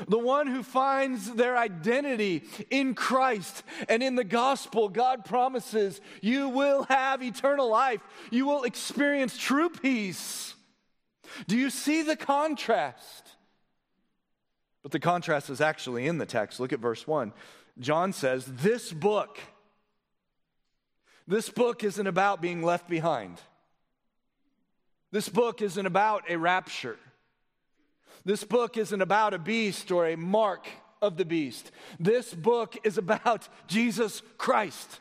the 0.08 0.20
one 0.20 0.48
who 0.48 0.64
finds 0.64 1.34
their 1.34 1.58
identity 1.58 2.44
in 2.70 2.94
Christ 2.94 3.64
and 3.90 4.04
in 4.04 4.16
the 4.16 4.24
gospel, 4.24 4.90
God 4.90 5.26
promises 5.26 6.02
you 6.22 6.50
will 6.50 6.84
have 6.84 7.24
eternal 7.24 7.70
life. 7.70 8.02
You 8.30 8.46
will 8.46 8.64
experience 8.64 9.38
true 9.38 9.70
peace. 9.70 10.54
Do 11.48 11.58
you 11.58 11.70
see 11.70 12.04
the 12.04 12.16
contrast? 12.16 13.32
But 14.84 14.92
the 14.92 15.00
contrast 15.00 15.50
is 15.50 15.62
actually 15.62 16.08
in 16.08 16.18
the 16.18 16.26
text. 16.26 16.60
Look 16.60 16.74
at 16.74 16.80
verse 16.80 17.06
1. 17.06 17.34
John 17.80 18.14
says, 18.14 18.46
This 18.46 18.94
book, 18.94 19.40
this 21.28 21.50
book 21.50 21.84
isn't 21.84 22.08
about 22.08 22.42
being 22.42 22.62
left 22.62 22.88
behind. 22.88 23.42
This 25.12 25.30
book 25.30 25.62
isn't 25.62 25.86
about 25.86 26.30
a 26.30 26.38
rapture. 26.38 26.98
This 28.26 28.44
book 28.44 28.78
isn't 28.78 29.02
about 29.02 29.34
a 29.34 29.40
beast 29.40 29.92
or 29.92 30.08
a 30.08 30.18
mark 30.18 30.68
of 31.02 31.18
the 31.18 31.26
beast. 31.26 31.72
This 32.00 32.34
book 32.34 32.76
is 32.84 32.98
about 32.98 33.48
Jesus 33.68 34.22
Christ. 34.38 35.00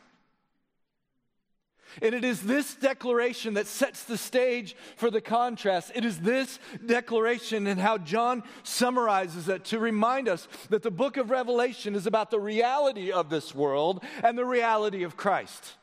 And 2.01 2.13
it 2.13 2.23
is 2.23 2.41
this 2.41 2.75
declaration 2.75 3.55
that 3.55 3.65
sets 3.65 4.03
the 4.03 4.17
stage 4.17 4.75
for 4.97 5.09
the 5.09 5.21
contrast. 5.21 5.91
It 5.95 6.05
is 6.05 6.19
this 6.19 6.59
declaration 6.85 7.65
and 7.65 7.79
how 7.79 7.97
John 7.97 8.43
summarizes 8.63 9.49
it 9.49 9.65
to 9.65 9.79
remind 9.79 10.29
us 10.29 10.47
that 10.69 10.83
the 10.83 10.91
book 10.91 11.17
of 11.17 11.31
Revelation 11.31 11.95
is 11.95 12.05
about 12.05 12.29
the 12.29 12.39
reality 12.39 13.11
of 13.11 13.29
this 13.29 13.55
world 13.55 14.03
and 14.23 14.37
the 14.37 14.45
reality 14.45 15.03
of 15.03 15.17
Christ. 15.17 15.73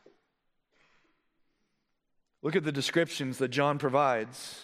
Look 2.44 2.56
at 2.56 2.62
the 2.62 2.72
descriptions 2.72 3.38
that 3.38 3.48
John 3.48 3.78
provides. 3.78 4.60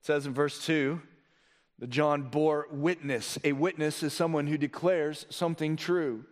It 0.00 0.06
says 0.06 0.26
in 0.26 0.34
verse 0.34 0.66
2 0.66 1.00
that 1.78 1.90
John 1.90 2.24
bore 2.24 2.66
witness. 2.72 3.38
A 3.44 3.52
witness 3.52 4.02
is 4.02 4.12
someone 4.12 4.48
who 4.48 4.58
declares 4.58 5.26
something 5.30 5.76
true. 5.76 6.24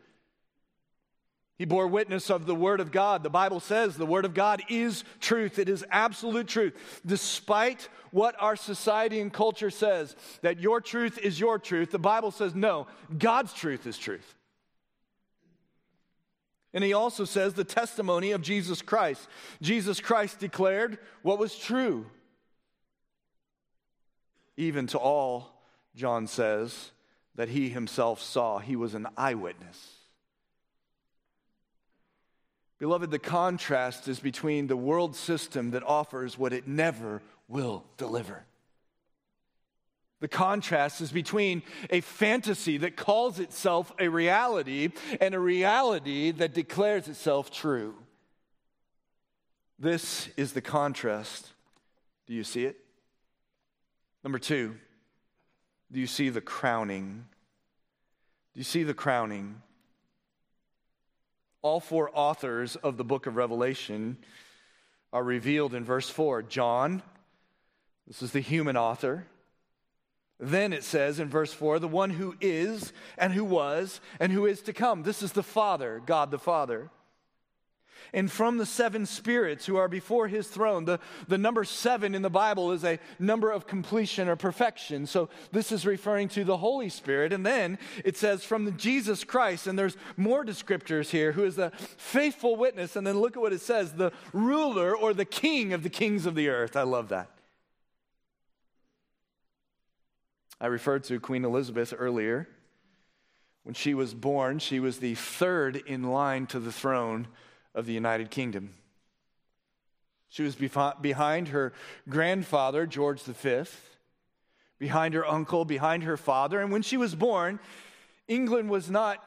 He 1.57 1.65
bore 1.65 1.87
witness 1.87 2.31
of 2.31 2.47
the 2.47 2.55
Word 2.55 2.81
of 2.81 2.91
God. 2.91 3.23
The 3.23 3.31
Bible 3.31 3.61
says 3.61 3.95
the 3.97 4.05
Word 4.05 4.25
of 4.25 4.35
God 4.35 4.61
is 4.69 5.05
truth. 5.21 5.61
It 5.61 5.69
is 5.69 5.85
absolute 5.89 6.49
truth. 6.49 7.01
Despite 7.07 7.89
what 8.11 8.35
our 8.41 8.57
society 8.57 9.21
and 9.21 9.33
culture 9.33 9.71
says, 9.71 10.17
that 10.43 10.59
your 10.59 10.81
truth 10.81 11.17
is 11.17 11.39
your 11.39 11.61
truth, 11.61 11.93
the 11.93 11.99
Bible 12.01 12.33
says 12.33 12.57
no, 12.57 12.89
God's 13.17 13.53
truth 13.53 13.87
is 13.87 13.97
truth. 13.97 14.35
And 16.75 16.83
he 16.83 16.93
also 16.93 17.25
says 17.25 17.55
the 17.55 17.65
testimony 17.65 18.33
of 18.33 18.43
Jesus 18.43 18.83
Christ. 18.83 19.29
Jesus 19.63 20.01
Christ 20.01 20.41
declared 20.41 20.99
what 21.23 21.39
was 21.39 21.57
true. 21.57 22.07
Even 24.57 24.89
to 24.89 24.99
all, 24.99 25.63
John 25.95 26.27
says, 26.27 26.91
that 27.37 27.49
he 27.49 27.69
himself 27.69 28.21
saw. 28.21 28.59
He 28.59 28.77
was 28.77 28.95
an 28.95 29.07
eyewitness. 29.17 29.93
Beloved, 32.79 33.11
the 33.11 33.19
contrast 33.21 34.09
is 34.09 34.19
between 34.19 34.67
the 34.67 34.77
world 34.77 35.15
system 35.15 35.71
that 35.71 35.85
offers 35.85 36.37
what 36.37 36.53
it 36.53 36.67
never 36.67 37.23
will 37.49 37.85
deliver 37.97 38.45
the 40.25 40.29
contrast 40.29 41.03
is 41.03 41.13
between 41.13 41.63
a 41.91 42.01
fantasy 42.01 42.79
that 42.79 42.97
calls 42.97 43.39
itself 43.39 43.93
a 43.99 44.09
reality 44.09 44.89
and 45.21 45.35
a 45.35 45.39
reality 45.39 46.31
that 46.31 46.55
declares 46.55 47.09
itself 47.09 47.51
true. 47.51 47.95
This 49.79 50.31
is 50.39 50.55
the 50.55 50.63
contrast. 50.63 51.53
Do 52.27 52.33
you 52.33 52.43
see 52.43 52.65
it? 52.65 52.79
Number 54.23 54.39
two, 54.39 54.77
do 55.93 56.01
you 56.01 56.07
see 56.07 56.31
the 56.31 56.41
crowning? 56.41 57.27
Do 58.55 58.61
you 58.61 58.65
see 58.65 58.83
the 58.83 58.95
crowning? 58.95 59.61
All 61.61 61.81
four 61.81 62.11
authors 62.15 62.77
of 62.77 62.97
the 62.97 63.05
book 63.05 63.27
of 63.27 63.37
Revelation 63.37 64.17
are 65.13 65.23
revealed 65.23 65.75
in 65.75 65.85
verse 65.85 66.09
4. 66.09 66.45
John, 66.45 67.03
this 68.07 68.23
is 68.23 68.33
the 68.33 68.41
human 68.41 68.79
author. 68.79 69.27
Then 70.41 70.73
it 70.73 70.83
says 70.83 71.21
in 71.21 71.29
verse 71.29 71.53
4 71.53 71.79
the 71.79 71.89
one 71.89 72.11
who 72.11 72.35
is 72.41 72.93
and 73.17 73.33
who 73.33 73.45
was 73.45 74.01
and 74.19 74.33
who 74.33 74.47
is 74.47 74.63
to 74.63 74.73
come. 74.73 75.03
This 75.03 75.23
is 75.23 75.33
the 75.33 75.43
Father, 75.43 76.03
God 76.05 76.31
the 76.31 76.39
Father. 76.39 76.91
and 78.13 78.31
from 78.31 78.59
the 78.59 78.67
seven 78.67 79.07
spirits 79.07 79.67
who 79.67 79.77
are 79.77 79.89
before 79.89 80.29
his 80.29 80.47
throne. 80.49 80.85
The, 80.85 81.01
the 81.29 81.39
number 81.39 81.65
seven 81.65 82.15
in 82.15 82.23
the 82.23 82.31
Bible 82.31 82.73
is 82.73 82.85
a 82.85 82.99
number 83.19 83.51
of 83.51 83.67
completion 83.67 84.29
or 84.29 84.37
perfection. 84.37 85.07
So 85.07 85.29
this 85.53 85.73
is 85.73 85.87
referring 85.87 86.29
to 86.31 86.45
the 86.45 86.57
Holy 86.57 86.89
Spirit. 86.89 87.33
And 87.33 87.45
then 87.45 87.79
it 88.05 88.17
says 88.17 88.45
from 88.45 88.65
the 88.65 88.73
Jesus 88.73 89.25
Christ, 89.25 89.67
and 89.67 89.79
there's 89.79 89.97
more 90.17 90.45
descriptors 90.45 91.11
here, 91.11 91.33
who 91.33 91.45
is 91.45 91.57
the 91.57 91.73
faithful 91.97 92.57
witness. 92.57 92.97
And 92.97 93.07
then 93.07 93.19
look 93.19 93.37
at 93.37 93.43
what 93.43 93.53
it 93.53 93.61
says 93.61 93.93
the 93.93 94.13
ruler 94.33 94.97
or 94.97 95.13
the 95.13 95.25
king 95.25 95.73
of 95.73 95.83
the 95.83 95.91
kings 95.91 96.27
of 96.27 96.35
the 96.35 96.49
earth. 96.49 96.77
I 96.77 96.83
love 96.83 97.09
that. 97.09 97.34
I 100.61 100.67
referred 100.67 101.05
to 101.05 101.21
Queen 101.21 101.45
Elizabeth 101.45 101.93
earlier. 101.97 102.49
When 103.65 103.75
she 103.75 103.95
was 103.95 104.15
born, 104.15 104.59
she 104.59 104.79
was 104.79 104.99
the 104.99 105.15
third 105.15 105.77
in 105.77 106.05
line 106.05 106.47
to 106.49 106.61
the 106.61 106.73
throne 106.73 107.29
of 107.75 107.87
the 107.87 107.93
United 107.93 108.31
Kingdom. 108.31 108.75
She 110.29 110.43
was 110.43 110.57
behind 110.57 111.49
her 111.49 111.73
grandfather, 112.09 112.87
George 112.87 113.23
V, 113.23 113.65
behind 114.79 115.15
her 115.15 115.27
uncle, 115.27 115.65
behind 115.65 116.03
her 116.03 116.17
father. 116.17 116.61
And 116.61 116.73
when 116.73 116.83
she 116.83 116.97
was 116.97 117.15
born, 117.15 117.61
England 118.27 118.69
was 118.69 118.91
not 118.91 119.25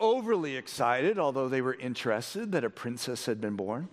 overly 0.00 0.56
excited, 0.56 1.18
although 1.18 1.48
they 1.48 1.60
were 1.60 1.74
interested 1.74 2.52
that 2.52 2.64
a 2.64 2.70
princess 2.70 3.26
had 3.26 3.40
been 3.40 3.56
born. 3.56 3.88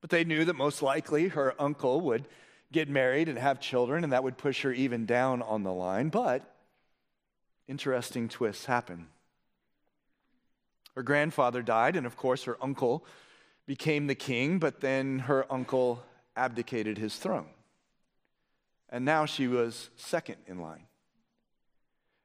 But 0.00 0.10
they 0.10 0.24
knew 0.24 0.44
that 0.44 0.54
most 0.54 0.80
likely 0.80 1.28
her 1.28 1.54
uncle 1.58 2.00
would 2.02 2.26
get 2.72 2.88
married 2.88 3.28
and 3.28 3.38
have 3.38 3.60
children, 3.60 4.04
and 4.04 4.12
that 4.12 4.22
would 4.22 4.36
push 4.36 4.62
her 4.62 4.72
even 4.72 5.06
down 5.06 5.42
on 5.42 5.62
the 5.62 5.72
line. 5.72 6.08
But 6.08 6.42
interesting 7.66 8.28
twists 8.28 8.66
happen. 8.66 9.06
Her 10.94 11.02
grandfather 11.02 11.62
died, 11.62 11.96
and 11.96 12.06
of 12.06 12.16
course, 12.16 12.44
her 12.44 12.56
uncle 12.60 13.04
became 13.66 14.06
the 14.06 14.14
king, 14.14 14.58
but 14.58 14.80
then 14.80 15.20
her 15.20 15.46
uncle 15.52 16.02
abdicated 16.36 16.98
his 16.98 17.16
throne. 17.16 17.46
And 18.88 19.04
now 19.04 19.26
she 19.26 19.46
was 19.46 19.90
second 19.96 20.36
in 20.46 20.60
line. 20.60 20.86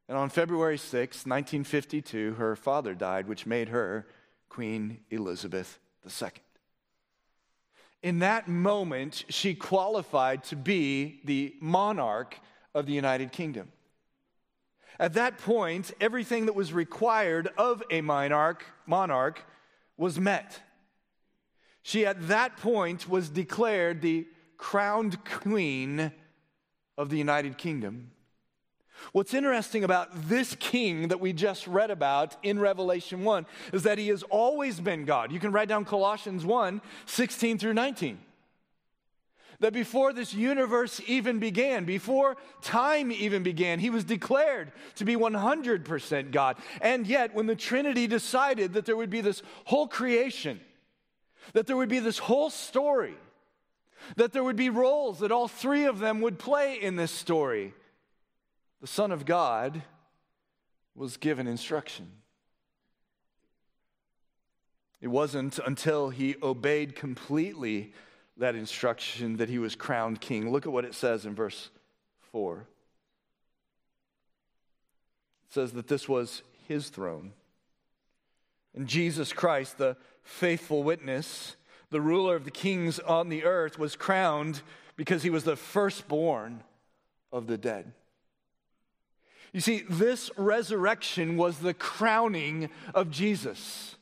And 0.08 0.18
on 0.18 0.30
February 0.30 0.78
6, 0.78 1.26
1952, 1.26 2.34
her 2.36 2.56
father 2.56 2.94
died, 2.94 3.28
which 3.28 3.46
made 3.46 3.70
her 3.70 4.08
Queen 4.50 5.00
Elizabeth 5.10 5.80
II. 6.06 6.30
In 8.04 8.20
that 8.20 8.50
moment, 8.50 9.24
she 9.30 9.56
qualified 9.56 10.44
to 10.46 10.58
be 10.58 11.22
the 11.24 11.56
monarch 11.62 12.38
of 12.76 12.86
the 12.86 12.92
United 12.92 13.32
Kingdom. 13.32 13.72
At 15.00 15.14
that 15.14 15.38
point, 15.38 15.94
everything 16.02 16.46
that 16.46 16.54
was 16.54 16.74
required 16.74 17.50
of 17.58 17.82
a 17.90 18.02
monarch, 18.02 18.66
monarch 18.86 19.46
was 19.96 20.20
met. 20.20 20.62
She, 21.82 22.06
at 22.06 22.28
that 22.28 22.58
point, 22.58 23.08
was 23.08 23.30
declared 23.30 24.02
the 24.02 24.28
crowned 24.58 25.24
queen 25.24 26.12
of 26.98 27.10
the 27.10 27.18
United 27.18 27.58
Kingdom. 27.58 28.12
What's 29.12 29.34
interesting 29.34 29.84
about 29.84 30.10
this 30.30 30.56
king 30.60 31.10
that 31.10 31.20
we 31.20 31.34
just 31.34 31.68
read 31.68 31.92
about 31.92 32.36
in 32.44 32.60
Revelation 32.60 33.24
1 33.24 33.46
is 33.74 33.84
that 33.84 33.98
he 33.98 34.08
has 34.08 34.24
always 34.24 34.80
been 34.80 35.06
God. 35.06 35.32
You 35.32 35.40
can 35.40 35.52
write 35.52 35.68
down 35.68 35.86
Colossians 35.86 36.46
1 36.46 36.82
16 37.06 37.58
through 37.58 37.74
19 37.74 38.18
that 39.64 39.74
before 39.74 40.12
this 40.12 40.34
universe 40.34 41.02
even 41.08 41.40
began, 41.40 41.86
before 41.86 42.36
time 42.62 43.12
even 43.12 43.44
began, 43.44 43.80
he 43.80 43.90
was 43.90 44.04
declared 44.04 44.74
to 44.96 45.06
be 45.06 45.16
100% 45.16 46.32
God. 46.32 46.58
And 46.82 47.08
yet, 47.08 47.34
when 47.34 47.48
the 47.48 47.56
Trinity 47.56 48.06
decided 48.06 48.74
that 48.74 48.86
there 48.86 48.98
would 48.98 49.10
be 49.10 49.22
this 49.22 49.42
whole 49.64 49.88
creation, 49.88 50.60
that 51.54 51.66
there 51.66 51.78
would 51.78 51.90
be 51.90 52.00
this 52.00 52.18
whole 52.18 52.50
story, 52.50 53.16
that 54.18 54.34
there 54.34 54.44
would 54.44 54.58
be 54.58 54.70
roles 54.70 55.20
that 55.20 55.32
all 55.32 55.48
three 55.48 55.86
of 55.86 56.00
them 56.00 56.20
would 56.22 56.38
play 56.38 56.76
in 56.82 56.98
this 56.98 57.12
story, 57.12 57.74
the 58.84 58.88
Son 58.88 59.14
of 59.14 59.26
God 59.26 59.82
was 60.94 61.16
given 61.16 61.48
instruction. 61.48 62.12
It 65.00 65.08
wasn't 65.08 65.58
until 65.66 66.10
he 66.10 66.36
obeyed 66.44 66.94
completely 66.94 67.94
that 68.36 68.56
instruction 68.56 69.38
that 69.38 69.48
he 69.48 69.58
was 69.58 69.74
crowned 69.74 70.20
king. 70.20 70.52
Look 70.52 70.66
at 70.66 70.74
what 70.74 70.84
it 70.84 70.96
says 70.96 71.26
in 71.26 71.34
verse 71.34 71.70
4. 72.34 72.58
It 75.48 75.54
says 75.54 75.72
that 75.72 75.88
this 75.88 76.10
was 76.10 76.42
his 76.68 76.90
throne. 76.90 77.32
And 78.76 78.86
Jesus 78.86 79.32
Christ, 79.32 79.78
the 79.78 79.96
faithful 80.24 80.84
witness, 80.84 81.56
the 81.90 82.02
ruler 82.02 82.36
of 82.36 82.44
the 82.44 82.52
kings 82.52 83.00
on 83.00 83.30
the 83.30 83.46
earth, 83.46 83.80
was 83.80 83.96
crowned 83.96 84.62
because 84.98 85.24
he 85.24 85.30
was 85.30 85.46
the 85.46 85.56
firstborn 85.56 86.66
of 87.32 87.48
the 87.48 87.58
dead. 87.58 87.94
You 89.54 89.62
see, 89.62 89.84
this 89.88 90.32
resurrection 90.36 91.38
was 91.38 91.60
the 91.60 91.76
crowning 91.76 92.70
of 92.94 93.12
Jesus. 93.12 93.96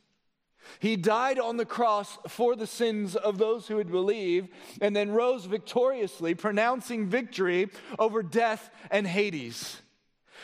He 0.80 0.96
died 0.96 1.38
on 1.38 1.58
the 1.58 1.66
cross 1.66 2.18
for 2.26 2.56
the 2.56 2.66
sins 2.66 3.14
of 3.14 3.38
those 3.38 3.68
who 3.68 3.76
would 3.76 3.90
believe 3.90 4.48
and 4.80 4.96
then 4.96 5.12
rose 5.12 5.44
victoriously, 5.44 6.34
pronouncing 6.34 7.06
victory 7.06 7.68
over 7.98 8.22
death 8.22 8.70
and 8.90 9.06
Hades. 9.06 9.80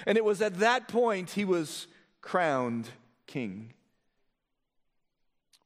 And 0.06 0.16
it 0.16 0.24
was 0.24 0.42
at 0.42 0.58
that 0.60 0.86
point 0.86 1.30
he 1.30 1.44
was 1.44 1.86
crowned 2.20 2.88
king. 3.26 3.72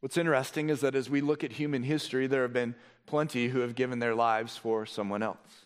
What's 0.00 0.16
interesting 0.16 0.70
is 0.70 0.80
that 0.80 0.94
as 0.94 1.10
we 1.10 1.20
look 1.20 1.44
at 1.44 1.52
human 1.52 1.82
history, 1.82 2.26
there 2.26 2.42
have 2.42 2.52
been 2.52 2.74
plenty 3.06 3.48
who 3.48 3.60
have 3.60 3.74
given 3.74 3.98
their 3.98 4.14
lives 4.14 4.56
for 4.56 4.86
someone 4.86 5.22
else. 5.22 5.61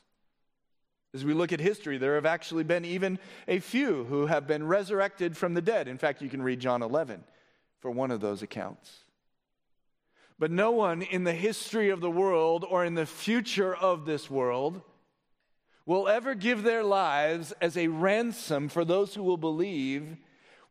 As 1.16 1.24
we 1.24 1.32
look 1.32 1.50
at 1.50 1.60
history, 1.60 1.96
there 1.96 2.16
have 2.16 2.26
actually 2.26 2.62
been 2.62 2.84
even 2.84 3.18
a 3.48 3.58
few 3.58 4.04
who 4.04 4.26
have 4.26 4.46
been 4.46 4.66
resurrected 4.66 5.34
from 5.34 5.54
the 5.54 5.62
dead. 5.62 5.88
In 5.88 5.96
fact, 5.96 6.20
you 6.20 6.28
can 6.28 6.42
read 6.42 6.60
John 6.60 6.82
11 6.82 7.24
for 7.80 7.90
one 7.90 8.10
of 8.10 8.20
those 8.20 8.42
accounts. 8.42 8.98
But 10.38 10.50
no 10.50 10.72
one 10.72 11.00
in 11.00 11.24
the 11.24 11.32
history 11.32 11.88
of 11.88 12.02
the 12.02 12.10
world 12.10 12.66
or 12.68 12.84
in 12.84 12.96
the 12.96 13.06
future 13.06 13.74
of 13.74 14.04
this 14.04 14.28
world 14.28 14.82
will 15.86 16.06
ever 16.06 16.34
give 16.34 16.62
their 16.62 16.84
lives 16.84 17.52
as 17.62 17.78
a 17.78 17.88
ransom 17.88 18.68
for 18.68 18.84
those 18.84 19.14
who 19.14 19.22
will 19.22 19.38
believe, 19.38 20.18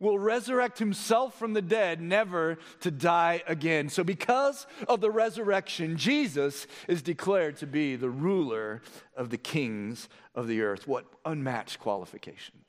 will 0.06 0.20
resurrect 0.20 0.80
himself 0.80 1.38
from 1.38 1.54
the 1.54 1.62
dead, 1.62 2.00
never 2.00 2.58
to 2.82 2.92
die 2.92 3.44
again. 3.48 3.90
So, 3.90 4.04
because 4.04 4.68
of 4.88 5.02
the 5.02 5.12
resurrection, 5.12 5.98
Jesus 5.98 6.68
is 6.88 7.02
declared 7.02 7.58
to 7.58 7.68
be 7.68 7.96
the 7.96 8.10
ruler 8.10 8.82
of 9.18 9.32
the 9.32 9.38
kings 9.38 10.08
of 10.34 10.48
the 10.48 10.62
earth. 10.62 10.88
What 10.88 11.06
unmatched 11.26 11.80
qualifications. 11.80 12.62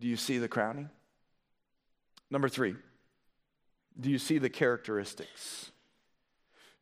Do 0.00 0.08
you 0.08 0.16
see 0.16 0.38
the 0.38 0.48
crowning? 0.48 0.90
Number 2.30 2.48
three. 2.48 2.74
Do 3.98 4.10
you 4.10 4.18
see 4.18 4.38
the 4.38 4.50
characteristics? 4.50 5.70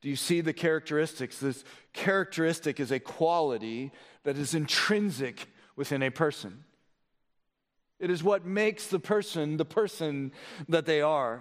Do 0.00 0.08
you 0.08 0.16
see 0.16 0.40
the 0.40 0.52
characteristics? 0.52 1.38
This 1.38 1.64
characteristic 1.92 2.78
is 2.78 2.90
a 2.90 3.00
quality 3.00 3.92
that 4.24 4.36
is 4.36 4.54
intrinsic 4.54 5.48
within 5.76 6.02
a 6.02 6.10
person. 6.10 6.64
It 8.04 8.10
is 8.10 8.22
what 8.22 8.44
makes 8.44 8.88
the 8.88 8.98
person 8.98 9.56
the 9.56 9.64
person 9.64 10.32
that 10.68 10.84
they 10.84 11.00
are. 11.00 11.40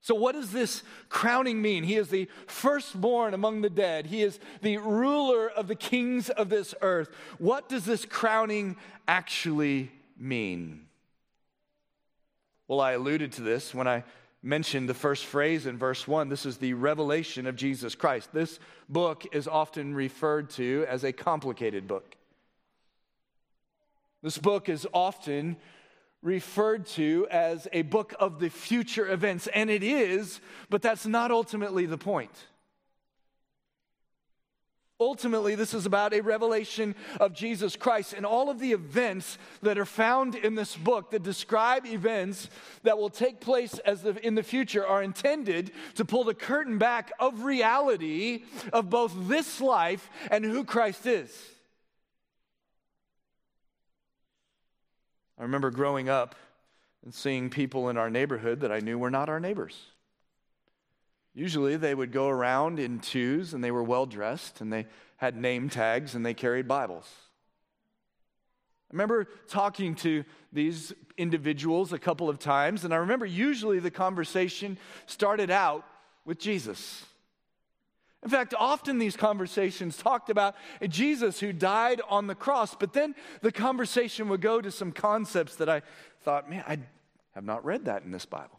So, 0.00 0.14
what 0.14 0.36
does 0.36 0.52
this 0.52 0.84
crowning 1.08 1.60
mean? 1.60 1.82
He 1.82 1.96
is 1.96 2.08
the 2.08 2.28
firstborn 2.46 3.34
among 3.34 3.62
the 3.62 3.68
dead. 3.68 4.06
He 4.06 4.22
is 4.22 4.38
the 4.62 4.76
ruler 4.76 5.50
of 5.50 5.66
the 5.66 5.74
kings 5.74 6.30
of 6.30 6.48
this 6.48 6.76
earth. 6.80 7.10
What 7.38 7.68
does 7.68 7.84
this 7.84 8.04
crowning 8.04 8.76
actually 9.08 9.90
mean? 10.16 10.86
Well, 12.68 12.80
I 12.80 12.92
alluded 12.92 13.32
to 13.32 13.42
this 13.42 13.74
when 13.74 13.88
I 13.88 14.04
mentioned 14.40 14.88
the 14.88 14.94
first 14.94 15.24
phrase 15.24 15.66
in 15.66 15.76
verse 15.76 16.06
1. 16.06 16.28
This 16.28 16.46
is 16.46 16.58
the 16.58 16.74
revelation 16.74 17.48
of 17.48 17.56
Jesus 17.56 17.96
Christ. 17.96 18.32
This 18.32 18.60
book 18.88 19.24
is 19.32 19.48
often 19.48 19.92
referred 19.92 20.50
to 20.50 20.86
as 20.88 21.02
a 21.02 21.12
complicated 21.12 21.88
book. 21.88 22.14
This 24.22 24.38
book 24.38 24.68
is 24.68 24.86
often 24.92 25.56
referred 26.22 26.86
to 26.86 27.26
as 27.30 27.68
a 27.72 27.82
book 27.82 28.14
of 28.18 28.40
the 28.40 28.50
future 28.50 29.08
events, 29.08 29.46
and 29.48 29.70
it 29.70 29.82
is, 29.82 30.40
but 30.68 30.82
that's 30.82 31.06
not 31.06 31.30
ultimately 31.30 31.86
the 31.86 31.98
point. 31.98 32.32
Ultimately, 35.00 35.54
this 35.54 35.74
is 35.74 35.86
about 35.86 36.12
a 36.12 36.20
revelation 36.20 36.96
of 37.20 37.32
Jesus 37.32 37.76
Christ 37.76 38.14
and 38.14 38.26
all 38.26 38.50
of 38.50 38.58
the 38.58 38.72
events 38.72 39.38
that 39.62 39.78
are 39.78 39.84
found 39.84 40.34
in 40.34 40.56
this 40.56 40.74
book 40.74 41.12
that 41.12 41.22
describe 41.22 41.86
events 41.86 42.48
that 42.82 42.98
will 42.98 43.08
take 43.08 43.38
place 43.38 43.78
as 43.78 44.02
the, 44.02 44.16
in 44.26 44.34
the 44.34 44.42
future 44.42 44.84
are 44.84 45.04
intended 45.04 45.70
to 45.94 46.04
pull 46.04 46.24
the 46.24 46.34
curtain 46.34 46.78
back 46.78 47.12
of 47.20 47.44
reality 47.44 48.42
of 48.72 48.90
both 48.90 49.14
this 49.28 49.60
life 49.60 50.10
and 50.32 50.44
who 50.44 50.64
Christ 50.64 51.06
is. 51.06 51.32
I 55.38 55.42
remember 55.42 55.70
growing 55.70 56.08
up 56.08 56.34
and 57.04 57.14
seeing 57.14 57.48
people 57.48 57.88
in 57.88 57.96
our 57.96 58.10
neighborhood 58.10 58.60
that 58.60 58.72
I 58.72 58.80
knew 58.80 58.98
were 58.98 59.10
not 59.10 59.28
our 59.28 59.40
neighbors. 59.40 59.78
Usually 61.34 61.76
they 61.76 61.94
would 61.94 62.10
go 62.10 62.28
around 62.28 62.80
in 62.80 62.98
twos 62.98 63.54
and 63.54 63.62
they 63.62 63.70
were 63.70 63.82
well 63.82 64.06
dressed 64.06 64.60
and 64.60 64.72
they 64.72 64.86
had 65.18 65.36
name 65.36 65.68
tags 65.68 66.14
and 66.14 66.26
they 66.26 66.34
carried 66.34 66.66
Bibles. 66.66 67.08
I 68.90 68.94
remember 68.94 69.28
talking 69.48 69.94
to 69.96 70.24
these 70.52 70.92
individuals 71.18 71.92
a 71.92 71.98
couple 71.98 72.30
of 72.30 72.38
times, 72.38 72.84
and 72.84 72.94
I 72.94 72.96
remember 72.96 73.26
usually 73.26 73.80
the 73.80 73.90
conversation 73.90 74.78
started 75.06 75.50
out 75.50 75.84
with 76.24 76.38
Jesus. 76.38 77.04
In 78.22 78.30
fact, 78.30 78.52
often 78.58 78.98
these 78.98 79.16
conversations 79.16 79.96
talked 79.96 80.28
about 80.28 80.56
Jesus 80.88 81.38
who 81.38 81.52
died 81.52 82.00
on 82.08 82.26
the 82.26 82.34
cross, 82.34 82.74
but 82.74 82.92
then 82.92 83.14
the 83.42 83.52
conversation 83.52 84.28
would 84.28 84.40
go 84.40 84.60
to 84.60 84.70
some 84.70 84.90
concepts 84.90 85.54
that 85.56 85.68
I 85.68 85.82
thought, 86.22 86.50
man, 86.50 86.64
I 86.66 86.78
have 87.34 87.44
not 87.44 87.64
read 87.64 87.84
that 87.84 88.02
in 88.02 88.10
this 88.10 88.26
Bible. 88.26 88.58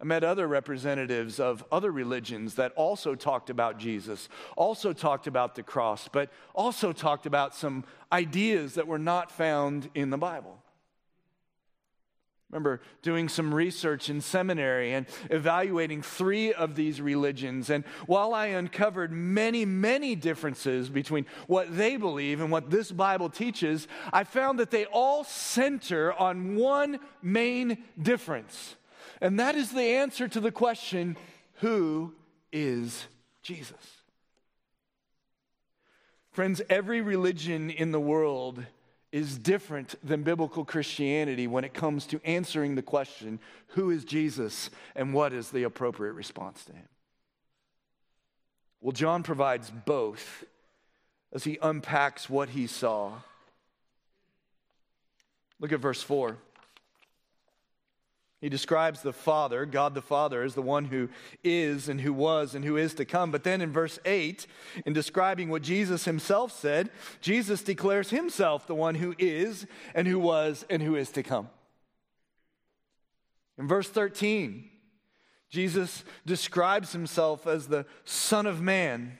I 0.00 0.04
met 0.04 0.22
other 0.22 0.46
representatives 0.46 1.40
of 1.40 1.64
other 1.72 1.90
religions 1.90 2.54
that 2.54 2.72
also 2.76 3.14
talked 3.14 3.50
about 3.50 3.78
Jesus, 3.78 4.28
also 4.56 4.92
talked 4.92 5.26
about 5.26 5.54
the 5.54 5.62
cross, 5.62 6.08
but 6.08 6.30
also 6.54 6.92
talked 6.92 7.26
about 7.26 7.54
some 7.54 7.84
ideas 8.12 8.74
that 8.74 8.86
were 8.86 8.98
not 8.98 9.32
found 9.32 9.90
in 9.94 10.10
the 10.10 10.18
Bible 10.18 10.62
remember 12.50 12.80
doing 13.02 13.28
some 13.28 13.54
research 13.54 14.08
in 14.08 14.20
seminary 14.22 14.94
and 14.94 15.06
evaluating 15.30 16.00
three 16.00 16.52
of 16.52 16.74
these 16.76 17.00
religions. 17.00 17.68
And 17.68 17.84
while 18.06 18.32
I 18.32 18.46
uncovered 18.46 19.12
many, 19.12 19.66
many 19.66 20.14
differences 20.14 20.88
between 20.88 21.26
what 21.46 21.76
they 21.76 21.96
believe 21.96 22.40
and 22.40 22.50
what 22.50 22.70
this 22.70 22.90
Bible 22.90 23.28
teaches, 23.28 23.86
I 24.12 24.24
found 24.24 24.58
that 24.60 24.70
they 24.70 24.86
all 24.86 25.24
center 25.24 26.12
on 26.14 26.56
one 26.56 27.00
main 27.22 27.84
difference. 28.00 28.76
And 29.20 29.38
that 29.38 29.54
is 29.54 29.72
the 29.72 29.96
answer 29.96 30.26
to 30.28 30.40
the 30.40 30.52
question 30.52 31.16
who 31.60 32.14
is 32.52 33.06
Jesus? 33.42 33.98
Friends, 36.30 36.62
every 36.70 37.00
religion 37.00 37.68
in 37.68 37.90
the 37.90 38.00
world 38.00 38.64
is 39.10 39.38
different 39.38 39.94
than 40.06 40.22
biblical 40.22 40.64
Christianity 40.64 41.46
when 41.46 41.64
it 41.64 41.72
comes 41.72 42.06
to 42.06 42.20
answering 42.24 42.74
the 42.74 42.82
question 42.82 43.38
who 43.68 43.90
is 43.90 44.04
Jesus 44.04 44.70
and 44.94 45.14
what 45.14 45.32
is 45.32 45.50
the 45.50 45.62
appropriate 45.62 46.12
response 46.12 46.64
to 46.66 46.72
him? 46.72 46.88
Well, 48.80 48.92
John 48.92 49.22
provides 49.22 49.70
both 49.70 50.44
as 51.32 51.44
he 51.44 51.58
unpacks 51.62 52.30
what 52.30 52.50
he 52.50 52.66
saw. 52.66 53.12
Look 55.60 55.72
at 55.72 55.80
verse 55.80 56.02
4. 56.02 56.36
He 58.40 58.48
describes 58.48 59.02
the 59.02 59.12
Father, 59.12 59.66
God 59.66 59.94
the 59.94 60.02
Father, 60.02 60.42
as 60.42 60.54
the 60.54 60.62
one 60.62 60.84
who 60.86 61.08
is 61.42 61.88
and 61.88 62.00
who 62.00 62.12
was 62.12 62.54
and 62.54 62.64
who 62.64 62.76
is 62.76 62.94
to 62.94 63.04
come. 63.04 63.32
But 63.32 63.42
then 63.42 63.60
in 63.60 63.72
verse 63.72 63.98
8, 64.04 64.46
in 64.86 64.92
describing 64.92 65.48
what 65.48 65.62
Jesus 65.62 66.04
himself 66.04 66.52
said, 66.52 66.90
Jesus 67.20 67.62
declares 67.62 68.10
himself 68.10 68.66
the 68.66 68.76
one 68.76 68.94
who 68.94 69.14
is 69.18 69.66
and 69.92 70.06
who 70.06 70.20
was 70.20 70.64
and 70.70 70.80
who 70.82 70.94
is 70.94 71.10
to 71.12 71.24
come. 71.24 71.48
In 73.58 73.66
verse 73.66 73.88
13, 73.88 74.70
Jesus 75.50 76.04
describes 76.24 76.92
himself 76.92 77.46
as 77.46 77.66
the 77.66 77.86
Son 78.04 78.46
of 78.46 78.60
Man. 78.60 79.18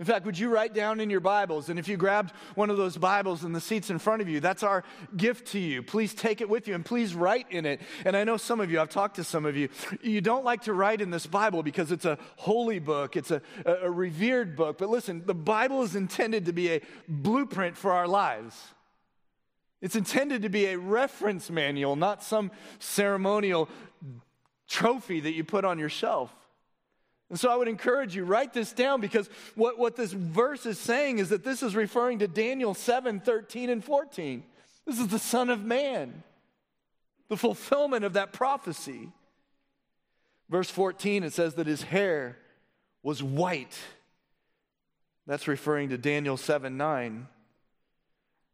In 0.00 0.06
fact, 0.06 0.26
would 0.26 0.36
you 0.36 0.48
write 0.48 0.74
down 0.74 0.98
in 0.98 1.08
your 1.08 1.20
Bibles? 1.20 1.68
And 1.68 1.78
if 1.78 1.86
you 1.86 1.96
grabbed 1.96 2.32
one 2.56 2.68
of 2.68 2.76
those 2.76 2.96
Bibles 2.96 3.44
in 3.44 3.52
the 3.52 3.60
seats 3.60 3.90
in 3.90 4.00
front 4.00 4.22
of 4.22 4.28
you, 4.28 4.40
that's 4.40 4.64
our 4.64 4.82
gift 5.16 5.46
to 5.52 5.58
you. 5.60 5.84
Please 5.84 6.12
take 6.14 6.40
it 6.40 6.48
with 6.48 6.66
you 6.66 6.74
and 6.74 6.84
please 6.84 7.14
write 7.14 7.46
in 7.50 7.64
it. 7.64 7.80
And 8.04 8.16
I 8.16 8.24
know 8.24 8.36
some 8.36 8.60
of 8.60 8.72
you, 8.72 8.80
I've 8.80 8.88
talked 8.88 9.16
to 9.16 9.24
some 9.24 9.46
of 9.46 9.56
you, 9.56 9.68
you 10.02 10.20
don't 10.20 10.44
like 10.44 10.62
to 10.62 10.72
write 10.72 11.00
in 11.00 11.10
this 11.10 11.28
Bible 11.28 11.62
because 11.62 11.92
it's 11.92 12.04
a 12.04 12.18
holy 12.36 12.80
book, 12.80 13.16
it's 13.16 13.30
a, 13.30 13.40
a, 13.64 13.88
revered 13.88 14.56
book. 14.56 14.78
But 14.78 14.90
listen, 14.90 15.22
the 15.26 15.34
Bible 15.34 15.84
is 15.84 15.94
intended 15.94 16.46
to 16.46 16.52
be 16.52 16.72
a 16.72 16.80
blueprint 17.06 17.76
for 17.76 17.92
our 17.92 18.08
lives. 18.08 18.60
It's 19.80 19.94
intended 19.94 20.42
to 20.42 20.48
be 20.48 20.66
a 20.66 20.76
reference 20.76 21.50
manual, 21.50 21.94
not 21.94 22.24
some 22.24 22.50
ceremonial 22.80 23.68
trophy 24.66 25.20
that 25.20 25.34
you 25.34 25.44
put 25.44 25.64
on 25.64 25.78
your 25.78 25.88
shelf. 25.88 26.34
And 27.30 27.40
so 27.40 27.50
I 27.50 27.56
would 27.56 27.68
encourage 27.68 28.14
you, 28.14 28.24
write 28.24 28.52
this 28.52 28.72
down 28.72 29.00
because 29.00 29.28
what, 29.54 29.78
what 29.78 29.96
this 29.96 30.12
verse 30.12 30.66
is 30.66 30.78
saying 30.78 31.18
is 31.18 31.30
that 31.30 31.42
this 31.42 31.62
is 31.62 31.74
referring 31.74 32.18
to 32.20 32.28
Daniel 32.28 32.74
7 32.74 33.20
13 33.20 33.70
and 33.70 33.84
14. 33.84 34.42
This 34.86 34.98
is 34.98 35.08
the 35.08 35.18
Son 35.18 35.48
of 35.48 35.64
Man, 35.64 36.22
the 37.28 37.36
fulfillment 37.36 38.04
of 38.04 38.12
that 38.14 38.32
prophecy. 38.32 39.08
Verse 40.50 40.68
14, 40.68 41.24
it 41.24 41.32
says 41.32 41.54
that 41.54 41.66
his 41.66 41.82
hair 41.82 42.36
was 43.02 43.22
white. 43.22 43.78
That's 45.26 45.48
referring 45.48 45.88
to 45.88 45.98
Daniel 45.98 46.36
7 46.36 46.76
9. 46.76 47.26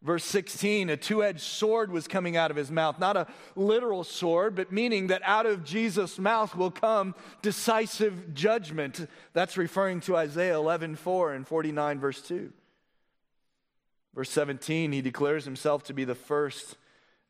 Verse 0.02 0.24
16, 0.24 0.88
a 0.88 0.96
two 0.96 1.22
edged 1.22 1.40
sword 1.40 1.92
was 1.92 2.08
coming 2.08 2.34
out 2.34 2.50
of 2.50 2.56
his 2.56 2.70
mouth. 2.70 2.98
Not 2.98 3.18
a 3.18 3.26
literal 3.54 4.02
sword, 4.02 4.54
but 4.54 4.72
meaning 4.72 5.08
that 5.08 5.20
out 5.24 5.44
of 5.44 5.62
Jesus' 5.62 6.18
mouth 6.18 6.56
will 6.56 6.70
come 6.70 7.14
decisive 7.42 8.32
judgment. 8.32 9.06
That's 9.34 9.58
referring 9.58 10.00
to 10.00 10.16
Isaiah 10.16 10.56
11 10.56 10.96
4 10.96 11.34
and 11.34 11.46
49, 11.46 12.00
verse 12.00 12.22
2. 12.22 12.50
Verse 14.14 14.30
17, 14.30 14.90
he 14.92 15.02
declares 15.02 15.44
himself 15.44 15.84
to 15.84 15.92
be 15.92 16.04
the 16.04 16.14
first 16.14 16.76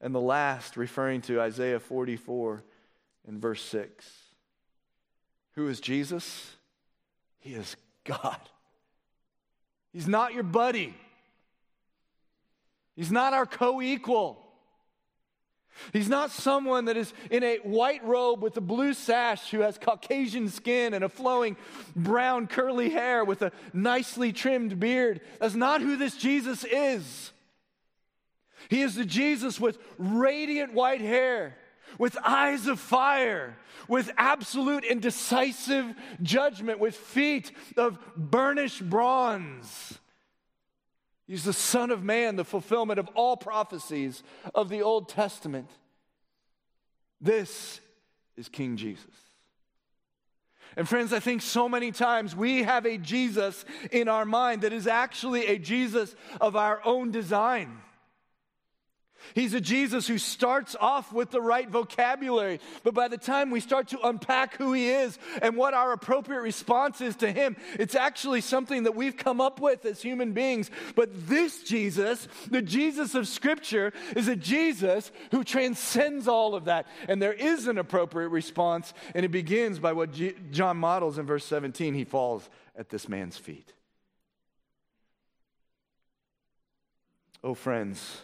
and 0.01 0.15
the 0.15 0.21
last, 0.21 0.77
referring 0.77 1.21
to 1.23 1.41
Isaiah 1.41 1.81
44 1.81 2.63
and 3.27 3.41
verse 3.41 3.63
6. 3.63 4.09
Who 5.57 5.69
is 5.69 5.81
Jesus? 5.81 6.53
He 7.41 7.55
is 7.55 7.77
God. 8.05 8.39
He's 9.93 10.09
not 10.09 10.33
your 10.33 10.45
buddy. 10.45 10.95
He's 13.01 13.11
not 13.11 13.33
our 13.33 13.47
co 13.47 13.81
equal. 13.81 14.47
He's 15.95 16.11
not 16.11 16.31
someone 16.31 16.85
that 16.85 16.99
is 16.99 17.15
in 17.31 17.43
a 17.43 17.57
white 17.63 18.05
robe 18.05 18.43
with 18.43 18.59
a 18.59 18.61
blue 18.61 18.93
sash 18.93 19.51
who 19.51 19.61
has 19.61 19.79
Caucasian 19.79 20.51
skin 20.51 20.93
and 20.93 21.03
a 21.03 21.09
flowing 21.09 21.57
brown 21.97 22.47
curly 22.47 22.91
hair 22.91 23.25
with 23.25 23.41
a 23.41 23.53
nicely 23.73 24.35
trimmed 24.35 24.79
beard. 24.79 25.23
That's 25.41 25.55
not 25.55 25.81
who 25.81 25.97
this 25.97 26.15
Jesus 26.15 26.63
is. 26.71 27.33
He 28.69 28.83
is 28.83 28.97
the 28.97 29.07
Jesus 29.07 29.59
with 29.59 29.79
radiant 29.97 30.75
white 30.75 31.01
hair, 31.01 31.57
with 31.97 32.19
eyes 32.23 32.67
of 32.67 32.79
fire, 32.79 33.57
with 33.89 34.11
absolute 34.19 34.85
and 34.85 35.01
decisive 35.01 35.95
judgment, 36.21 36.81
with 36.81 36.97
feet 36.97 37.51
of 37.79 37.99
burnished 38.15 38.91
bronze. 38.91 39.99
He's 41.31 41.45
the 41.45 41.53
Son 41.53 41.93
of 41.93 42.03
Man, 42.03 42.35
the 42.35 42.45
fulfillment 42.45 42.99
of 42.99 43.09
all 43.15 43.37
prophecies 43.37 44.25
of 44.53 44.69
the 44.69 44.83
Old 44.83 45.09
Testament. 45.09 45.71
This 47.21 47.81
is 48.37 48.49
King 48.49 48.77
Jesus. 48.77 49.15
And 50.77 50.89
friends, 50.89 51.13
I 51.13 51.21
think 51.21 51.43
so 51.43 51.69
many 51.69 51.93
times 51.93 52.35
we 52.35 52.65
have 52.65 52.85
a 52.85 52.99
Jesus 52.99 53.65
in 53.93 54.09
our 54.09 54.25
mind 54.25 54.63
that 54.63 54.73
is 54.73 54.89
actually 54.89 55.47
a 55.47 55.57
Jesus 55.57 56.17
of 56.41 56.57
our 56.57 56.81
own 56.85 57.13
design. 57.13 57.79
He's 59.35 59.55
a 59.55 59.61
Jesus 59.61 60.07
who 60.07 60.19
starts 60.19 60.77
off 60.81 61.13
with 61.13 61.31
the 61.31 61.41
right 61.41 61.69
vocabulary, 61.69 62.61
but 62.83 62.95
by 62.95 63.09
the 63.09 63.19
time 63.19 63.51
we 63.51 63.61
start 63.61 63.89
to 63.89 64.07
unpack 64.07 64.57
who 64.57 64.73
he 64.73 64.91
is 64.91 65.19
and 65.43 65.57
what 65.57 65.75
our 65.75 65.93
appropriate 65.93 66.41
response 66.41 67.01
is 67.01 67.17
to 67.17 67.31
him, 67.31 67.57
it's 67.79 67.95
actually 67.95 68.41
something 68.41 68.85
that 68.85 68.95
we've 68.95 69.17
come 69.17 69.41
up 69.41 69.61
with 69.61 69.85
as 69.85 70.03
human 70.03 70.33
beings. 70.33 70.71
But 70.95 71.29
this 71.29 71.63
Jesus, 71.63 72.29
the 72.51 72.63
Jesus 72.63 73.15
of 73.15 73.29
Scripture, 73.29 73.93
is 74.17 74.29
a 74.29 74.37
Jesus 74.37 75.11
who 75.31 75.45
transcends 75.45 76.29
all 76.29 76.55
of 76.55 76.65
that. 76.67 76.87
And 77.09 77.21
there 77.21 77.33
is 77.33 77.67
an 77.67 77.79
appropriate 77.79 78.29
response, 78.29 78.93
and 79.15 79.25
it 79.25 79.31
begins 79.31 79.79
by 79.79 79.93
what 79.93 80.13
G- 80.13 80.35
John 80.51 80.77
models 80.77 81.19
in 81.19 81.27
verse 81.27 81.45
17. 81.45 81.95
He 81.95 82.05
falls 82.05 82.49
at 82.77 82.89
this 82.89 83.09
man's 83.09 83.37
feet. 83.37 83.73
Oh, 87.43 87.55
friends. 87.55 88.23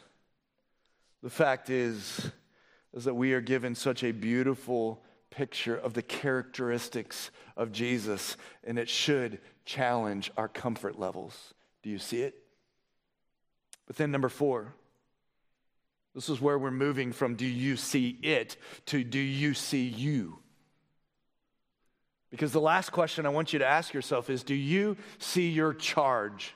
The 1.22 1.30
fact 1.30 1.70
is, 1.70 2.30
is 2.94 3.04
that 3.04 3.14
we 3.14 3.32
are 3.32 3.40
given 3.40 3.74
such 3.74 4.04
a 4.04 4.12
beautiful 4.12 5.02
picture 5.30 5.76
of 5.76 5.94
the 5.94 6.02
characteristics 6.02 7.30
of 7.56 7.72
Jesus, 7.72 8.36
and 8.64 8.78
it 8.78 8.88
should 8.88 9.38
challenge 9.64 10.30
our 10.36 10.48
comfort 10.48 10.98
levels. 10.98 11.54
Do 11.82 11.90
you 11.90 11.98
see 11.98 12.22
it? 12.22 12.34
But 13.86 13.96
then, 13.96 14.10
number 14.10 14.28
four, 14.28 14.74
this 16.14 16.28
is 16.28 16.40
where 16.40 16.58
we're 16.58 16.70
moving 16.70 17.12
from 17.12 17.34
do 17.34 17.46
you 17.46 17.76
see 17.76 18.18
it 18.22 18.56
to 18.86 19.04
do 19.04 19.18
you 19.18 19.52
see 19.52 19.84
you? 19.84 20.38
Because 22.30 22.52
the 22.52 22.60
last 22.60 22.90
question 22.90 23.26
I 23.26 23.30
want 23.30 23.52
you 23.52 23.58
to 23.60 23.66
ask 23.66 23.92
yourself 23.94 24.30
is 24.30 24.42
do 24.42 24.54
you 24.54 24.96
see 25.18 25.50
your 25.50 25.74
charge? 25.74 26.54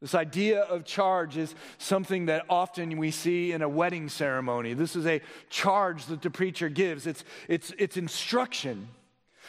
This 0.00 0.14
idea 0.14 0.60
of 0.62 0.84
charge 0.84 1.36
is 1.36 1.54
something 1.78 2.26
that 2.26 2.44
often 2.48 2.96
we 2.98 3.10
see 3.10 3.50
in 3.52 3.62
a 3.62 3.68
wedding 3.68 4.08
ceremony. 4.08 4.74
This 4.74 4.94
is 4.94 5.06
a 5.06 5.20
charge 5.50 6.06
that 6.06 6.22
the 6.22 6.30
preacher 6.30 6.68
gives, 6.68 7.06
it's, 7.06 7.24
it's, 7.48 7.72
it's 7.78 7.96
instruction. 7.96 8.88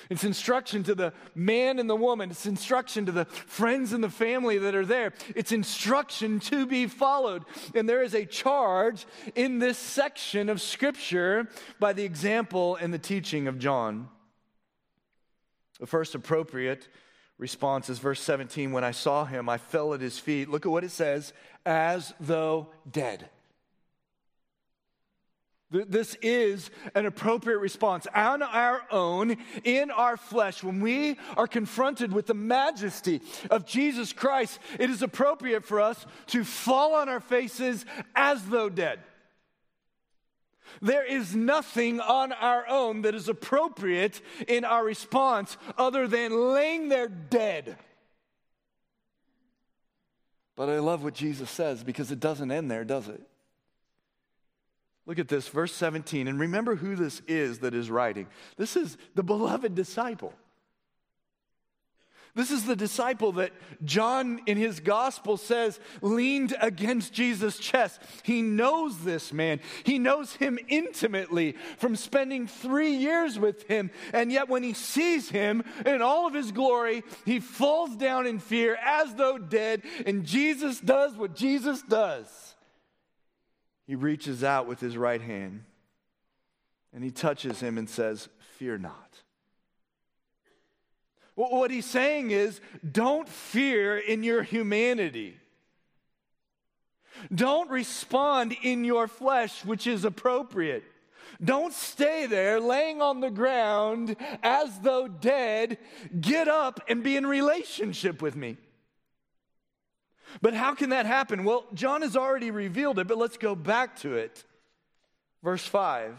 It's 0.10 0.24
instruction 0.24 0.84
to 0.84 0.96
the 0.96 1.14
man 1.36 1.78
and 1.78 1.90
the 1.90 1.96
woman. 1.96 2.32
It's 2.32 2.46
instruction 2.46 3.06
to 3.06 3.12
the 3.12 3.26
friends 3.26 3.92
and 3.92 4.04
the 4.04 4.10
family 4.10 4.58
that 4.58 4.74
are 4.74 4.86
there. 4.86 5.14
It's 5.36 5.52
instruction 5.52 6.40
to 6.42 6.66
be 6.66 6.88
followed. 6.88 7.44
And 7.76 7.88
there 7.88 8.02
is 8.02 8.14
a 8.14 8.26
charge 8.26 9.06
in 9.36 9.60
this 9.60 9.78
section 9.78 10.50
of 10.50 10.62
Scripture 10.62 11.48
by 11.80 11.94
the 11.94 12.06
example 12.06 12.78
and 12.78 12.94
the 12.94 12.98
teaching 12.98 13.48
of 13.48 13.60
John. 13.60 14.08
The 15.80 15.88
first 15.88 16.16
appropriate 16.16 16.88
response 17.40 17.90
is 17.90 17.98
verse 17.98 18.22
17 18.22 18.72
When 18.72 18.84
I 18.84 18.92
saw 18.92 19.26
him, 19.26 19.50
I 19.50 19.58
fell 19.58 19.96
at 19.96 20.02
his 20.02 20.20
feet. 20.20 20.50
Look 20.50 20.68
at 20.68 20.72
what 20.72 20.84
it 20.84 20.92
says 20.92 21.34
as 21.66 22.14
though 22.20 22.68
dead. 22.90 23.30
This 25.72 26.16
is 26.24 26.72
an 26.96 27.06
appropriate 27.06 27.60
response 27.60 28.08
on 28.16 28.42
our 28.42 28.82
own, 28.90 29.38
in 29.64 29.92
our 29.92 30.18
flesh. 30.18 30.64
When 30.64 30.82
we 30.82 31.18
are 31.38 31.46
confronted 31.46 32.12
with 32.12 32.26
the 32.26 32.34
majesty 32.34 33.22
of 33.52 33.68
Jesus 33.68 34.12
Christ, 34.12 34.58
it 34.80 34.90
is 34.90 35.04
appropriate 35.04 35.64
for 35.64 35.80
us 35.80 36.08
to 36.28 36.44
fall 36.44 36.96
on 36.96 37.08
our 37.08 37.20
faces 37.20 37.86
as 38.16 38.44
though 38.46 38.70
dead. 38.70 39.00
There 40.82 41.06
is 41.06 41.36
nothing 41.36 42.00
on 42.00 42.32
our 42.32 42.68
own 42.68 43.02
that 43.02 43.16
is 43.16 43.30
appropriate 43.30 44.22
in 44.48 44.66
our 44.66 44.84
response 44.84 45.58
other 45.78 46.08
than 46.08 46.54
laying 46.54 46.90
there 46.90 47.08
dead. 47.08 47.78
But 50.56 50.70
I 50.70 50.80
love 50.80 51.04
what 51.04 51.14
Jesus 51.14 51.50
says 51.50 51.84
because 51.84 52.12
it 52.12 52.20
doesn't 52.20 52.52
end 52.52 52.70
there, 52.70 52.84
does 52.84 53.08
it? 53.08 53.22
Look 55.06 55.18
at 55.18 55.28
this, 55.28 55.48
verse 55.48 55.74
17. 55.74 56.28
And 56.28 56.40
remember 56.40 56.76
who 56.76 56.96
this 56.96 57.22
is 57.28 57.60
that 57.60 57.74
is 57.74 57.90
writing. 57.90 58.28
This 58.58 58.76
is 58.76 58.98
the 59.16 59.24
beloved 59.24 59.74
disciple. 59.74 60.34
This 62.36 62.52
is 62.52 62.66
the 62.66 62.76
disciple 62.76 63.34
that 63.34 63.52
John 63.84 64.42
in 64.46 64.58
his 64.58 64.80
gospel 64.80 65.38
says 65.38 65.80
leaned 66.02 66.56
against 66.62 67.14
Jesus' 67.14 67.58
chest. 67.58 68.00
He 68.24 68.42
knows 68.42 69.00
this 69.00 69.34
man. 69.34 69.60
He 69.84 70.00
knows 70.00 70.34
him 70.34 70.60
intimately 70.68 71.56
from 71.78 71.96
spending 71.96 72.48
three 72.48 72.92
years 72.92 73.40
with 73.40 73.64
him. 73.64 73.92
And 74.14 74.32
yet, 74.32 74.48
when 74.48 74.64
he 74.64 74.74
sees 74.74 75.30
him 75.30 75.64
in 75.86 76.02
all 76.02 76.28
of 76.28 76.34
his 76.34 76.52
glory, 76.52 77.04
he 77.26 77.40
falls 77.40 77.96
down 77.96 78.28
in 78.28 78.40
fear 78.40 78.78
as 78.84 79.14
though 79.16 79.38
dead. 79.38 79.82
And 80.06 80.26
Jesus 80.26 80.80
does 80.80 81.16
what 81.16 81.36
Jesus 81.36 81.82
does 81.82 82.50
he 83.90 83.96
reaches 83.96 84.44
out 84.44 84.68
with 84.68 84.80
his 84.80 84.96
right 84.96 85.20
hand 85.20 85.64
and 86.94 87.04
he 87.04 87.10
touches 87.10 87.60
him 87.60 87.76
and 87.76 87.90
says, 87.90 88.30
Fear 88.60 88.78
not. 88.78 89.16
What 91.40 91.72
he's 91.72 91.86
saying 91.86 92.32
is, 92.32 92.60
don't 92.92 93.30
fear 93.30 93.98
in 93.98 94.24
your 94.24 94.44
humanity. 94.44 95.38
Don't 97.34 97.70
respond 97.70 98.58
in 98.62 98.84
your 98.84 99.08
flesh, 99.08 99.64
which 99.64 99.88
is 99.88 100.04
appropriate. 100.04 100.84
Don't 101.42 101.74
stay 101.74 102.26
there 102.26 102.60
laying 102.60 103.02
on 103.02 103.22
the 103.22 103.30
ground 103.30 104.18
as 104.44 104.82
though 104.82 105.08
dead. 105.08 105.78
Get 106.20 106.50
up 106.50 106.82
and 106.90 107.04
be 107.04 107.16
in 107.16 107.26
relationship 107.26 108.22
with 108.22 108.36
me. 108.36 108.58
But 110.42 110.54
how 110.54 110.76
can 110.76 110.90
that 110.90 111.06
happen? 111.06 111.46
Well, 111.46 111.68
John 111.74 112.02
has 112.02 112.18
already 112.18 112.52
revealed 112.52 113.00
it, 113.00 113.08
but 113.08 113.18
let's 113.18 113.38
go 113.38 113.56
back 113.56 113.98
to 114.00 114.16
it. 114.16 114.44
Verse 115.42 115.66
5 115.66 116.18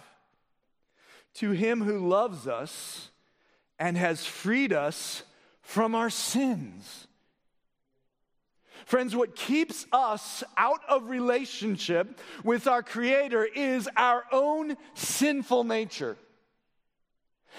To 1.35 1.51
him 1.51 1.83
who 1.83 2.09
loves 2.09 2.49
us 2.49 3.11
and 3.81 3.97
has 3.97 4.25
freed 4.25 4.73
us 4.73 5.25
from 5.63 5.95
our 5.95 6.11
sins. 6.11 7.09
Friends, 8.85 9.17
what 9.17 9.35
keeps 9.35 9.87
us 9.93 10.45
out 10.57 10.81
of 10.89 11.09
relationship 11.09 12.21
with 12.45 12.67
our 12.67 12.83
Creator 12.83 13.45
is 13.55 13.89
our 13.97 14.25
own 14.31 14.77
sinful 14.95 15.65
nature. 15.65 16.17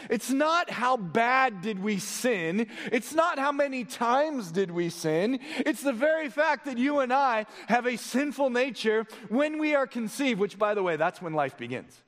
It's 0.10 0.30
not 0.30 0.70
how 0.70 0.96
bad 0.98 1.62
did 1.62 1.82
we 1.82 2.00
sin. 2.00 2.68
It's 2.92 3.14
not 3.14 3.40
how 3.40 3.52
many 3.52 3.84
times 3.84 4.52
did 4.52 4.72
we 4.72 4.90
sin. 4.90 5.40
It's 5.58 5.84
the 5.84 5.94
very 5.94 6.30
fact 6.30 6.66
that 6.66 6.78
you 6.78 7.00
and 7.00 7.12
I 7.12 7.46
have 7.68 7.86
a 7.86 7.98
sinful 7.98 8.52
nature 8.52 9.06
when 9.30 9.60
we 9.60 9.76
are 9.76 9.88
conceived, 9.88 10.40
which, 10.40 10.58
by 10.58 10.74
the 10.74 10.84
way, 10.84 10.96
that's 10.96 11.22
when 11.22 11.34
life 11.34 11.58
begins. 11.58 12.02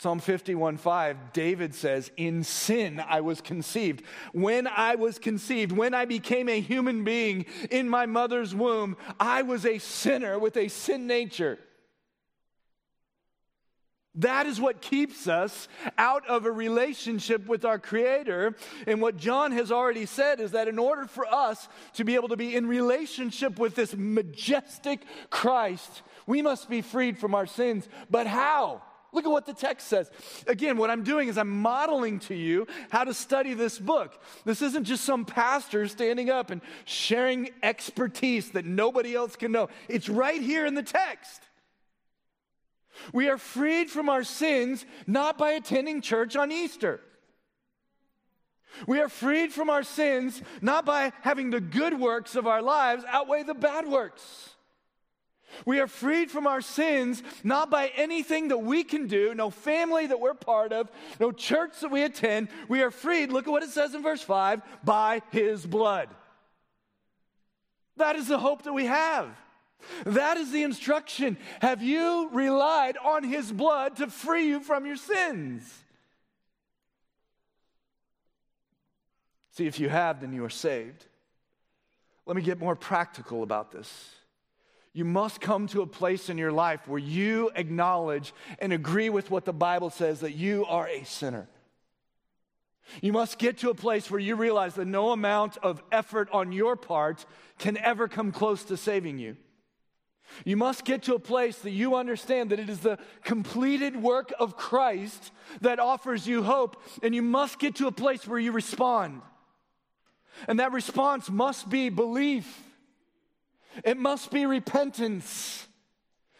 Psalm 0.00 0.20
51 0.20 0.76
5, 0.76 1.32
David 1.32 1.74
says, 1.74 2.12
In 2.16 2.44
sin 2.44 3.02
I 3.08 3.20
was 3.20 3.40
conceived. 3.40 4.04
When 4.32 4.68
I 4.68 4.94
was 4.94 5.18
conceived, 5.18 5.72
when 5.72 5.92
I 5.92 6.04
became 6.04 6.48
a 6.48 6.60
human 6.60 7.02
being 7.02 7.46
in 7.68 7.88
my 7.88 8.06
mother's 8.06 8.54
womb, 8.54 8.96
I 9.18 9.42
was 9.42 9.66
a 9.66 9.78
sinner 9.78 10.38
with 10.38 10.56
a 10.56 10.68
sin 10.68 11.08
nature. 11.08 11.58
That 14.14 14.46
is 14.46 14.60
what 14.60 14.80
keeps 14.80 15.26
us 15.26 15.66
out 15.96 16.26
of 16.28 16.46
a 16.46 16.52
relationship 16.52 17.46
with 17.48 17.64
our 17.64 17.80
Creator. 17.80 18.54
And 18.86 19.02
what 19.02 19.16
John 19.16 19.50
has 19.50 19.72
already 19.72 20.06
said 20.06 20.40
is 20.40 20.52
that 20.52 20.68
in 20.68 20.78
order 20.78 21.06
for 21.06 21.26
us 21.26 21.68
to 21.94 22.04
be 22.04 22.14
able 22.14 22.28
to 22.28 22.36
be 22.36 22.54
in 22.54 22.68
relationship 22.68 23.58
with 23.58 23.74
this 23.74 23.94
majestic 23.96 25.02
Christ, 25.30 26.02
we 26.26 26.40
must 26.40 26.70
be 26.70 26.82
freed 26.82 27.18
from 27.18 27.34
our 27.34 27.46
sins. 27.46 27.88
But 28.10 28.28
how? 28.28 28.82
Look 29.12 29.24
at 29.24 29.30
what 29.30 29.46
the 29.46 29.54
text 29.54 29.88
says. 29.88 30.10
Again, 30.46 30.76
what 30.76 30.90
I'm 30.90 31.02
doing 31.02 31.28
is 31.28 31.38
I'm 31.38 31.62
modeling 31.62 32.18
to 32.20 32.34
you 32.34 32.66
how 32.90 33.04
to 33.04 33.14
study 33.14 33.54
this 33.54 33.78
book. 33.78 34.22
This 34.44 34.60
isn't 34.60 34.84
just 34.84 35.04
some 35.04 35.24
pastor 35.24 35.88
standing 35.88 36.28
up 36.28 36.50
and 36.50 36.60
sharing 36.84 37.50
expertise 37.62 38.50
that 38.50 38.66
nobody 38.66 39.14
else 39.14 39.34
can 39.34 39.50
know. 39.50 39.70
It's 39.88 40.08
right 40.10 40.40
here 40.40 40.66
in 40.66 40.74
the 40.74 40.82
text. 40.82 41.42
We 43.12 43.28
are 43.28 43.38
freed 43.38 43.90
from 43.90 44.08
our 44.08 44.24
sins 44.24 44.84
not 45.06 45.38
by 45.38 45.52
attending 45.52 46.02
church 46.02 46.36
on 46.36 46.52
Easter. 46.52 47.00
We 48.86 49.00
are 49.00 49.08
freed 49.08 49.52
from 49.52 49.70
our 49.70 49.82
sins 49.82 50.42
not 50.60 50.84
by 50.84 51.12
having 51.22 51.50
the 51.50 51.60
good 51.60 51.98
works 51.98 52.36
of 52.36 52.46
our 52.46 52.60
lives 52.60 53.04
outweigh 53.08 53.44
the 53.44 53.54
bad 53.54 53.86
works. 53.86 54.50
We 55.64 55.80
are 55.80 55.86
freed 55.86 56.30
from 56.30 56.46
our 56.46 56.60
sins 56.60 57.22
not 57.42 57.70
by 57.70 57.90
anything 57.96 58.48
that 58.48 58.58
we 58.58 58.84
can 58.84 59.06
do, 59.06 59.34
no 59.34 59.50
family 59.50 60.06
that 60.06 60.20
we're 60.20 60.34
part 60.34 60.72
of, 60.72 60.90
no 61.18 61.32
church 61.32 61.80
that 61.80 61.90
we 61.90 62.02
attend. 62.02 62.48
We 62.68 62.82
are 62.82 62.90
freed, 62.90 63.32
look 63.32 63.46
at 63.46 63.50
what 63.50 63.62
it 63.62 63.70
says 63.70 63.94
in 63.94 64.02
verse 64.02 64.22
5, 64.22 64.62
by 64.84 65.22
his 65.30 65.66
blood. 65.66 66.08
That 67.96 68.16
is 68.16 68.28
the 68.28 68.38
hope 68.38 68.62
that 68.62 68.72
we 68.72 68.86
have. 68.86 69.28
That 70.04 70.36
is 70.36 70.50
the 70.50 70.62
instruction. 70.62 71.36
Have 71.60 71.82
you 71.82 72.28
relied 72.32 72.96
on 72.96 73.24
his 73.24 73.50
blood 73.50 73.96
to 73.96 74.08
free 74.08 74.46
you 74.46 74.60
from 74.60 74.86
your 74.86 74.96
sins? 74.96 75.62
See, 79.52 79.66
if 79.66 79.80
you 79.80 79.88
have, 79.88 80.20
then 80.20 80.32
you 80.32 80.44
are 80.44 80.50
saved. 80.50 81.06
Let 82.26 82.36
me 82.36 82.42
get 82.42 82.60
more 82.60 82.76
practical 82.76 83.42
about 83.42 83.72
this. 83.72 84.14
You 84.92 85.04
must 85.04 85.40
come 85.40 85.66
to 85.68 85.82
a 85.82 85.86
place 85.86 86.28
in 86.28 86.38
your 86.38 86.52
life 86.52 86.88
where 86.88 86.98
you 86.98 87.50
acknowledge 87.54 88.32
and 88.58 88.72
agree 88.72 89.10
with 89.10 89.30
what 89.30 89.44
the 89.44 89.52
Bible 89.52 89.90
says 89.90 90.20
that 90.20 90.32
you 90.32 90.64
are 90.66 90.88
a 90.88 91.04
sinner. 91.04 91.48
You 93.02 93.12
must 93.12 93.38
get 93.38 93.58
to 93.58 93.70
a 93.70 93.74
place 93.74 94.10
where 94.10 94.20
you 94.20 94.34
realize 94.34 94.74
that 94.74 94.86
no 94.86 95.10
amount 95.10 95.58
of 95.58 95.82
effort 95.92 96.28
on 96.32 96.52
your 96.52 96.74
part 96.74 97.26
can 97.58 97.76
ever 97.76 98.08
come 98.08 98.32
close 98.32 98.64
to 98.64 98.76
saving 98.76 99.18
you. 99.18 99.36
You 100.44 100.56
must 100.56 100.84
get 100.84 101.02
to 101.04 101.14
a 101.14 101.18
place 101.18 101.58
that 101.58 101.70
you 101.70 101.94
understand 101.94 102.50
that 102.50 102.60
it 102.60 102.68
is 102.68 102.80
the 102.80 102.98
completed 103.24 103.96
work 103.96 104.32
of 104.38 104.56
Christ 104.56 105.32
that 105.60 105.78
offers 105.78 106.26
you 106.26 106.42
hope, 106.42 106.82
and 107.02 107.14
you 107.14 107.22
must 107.22 107.58
get 107.58 107.76
to 107.76 107.86
a 107.86 107.92
place 107.92 108.26
where 108.26 108.38
you 108.38 108.52
respond. 108.52 109.22
And 110.46 110.60
that 110.60 110.72
response 110.72 111.30
must 111.30 111.68
be 111.68 111.88
belief. 111.88 112.62
It 113.84 113.96
must 113.96 114.30
be 114.30 114.46
repentance. 114.46 115.66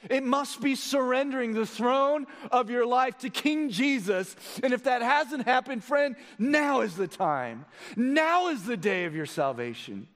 It 0.09 0.23
must 0.23 0.61
be 0.61 0.75
surrendering 0.75 1.55
the 1.55 1.67
throne 1.67 2.27
of 2.51 2.71
your 2.71 2.87
life 2.87 3.19
to 3.19 3.31
King 3.31 3.71
Jesus. 3.71 4.37
And 4.63 4.73
if 4.73 4.85
that 4.85 5.03
hasn't 5.03 5.45
happened, 5.45 5.83
friend, 5.83 6.15
now 6.39 6.81
is 6.83 6.95
the 6.97 7.09
time. 7.09 7.65
Now 7.97 8.49
is 8.49 8.65
the 8.65 8.77
day 8.77 9.07
of 9.07 9.15
your 9.15 9.27
salvation. 9.27 10.09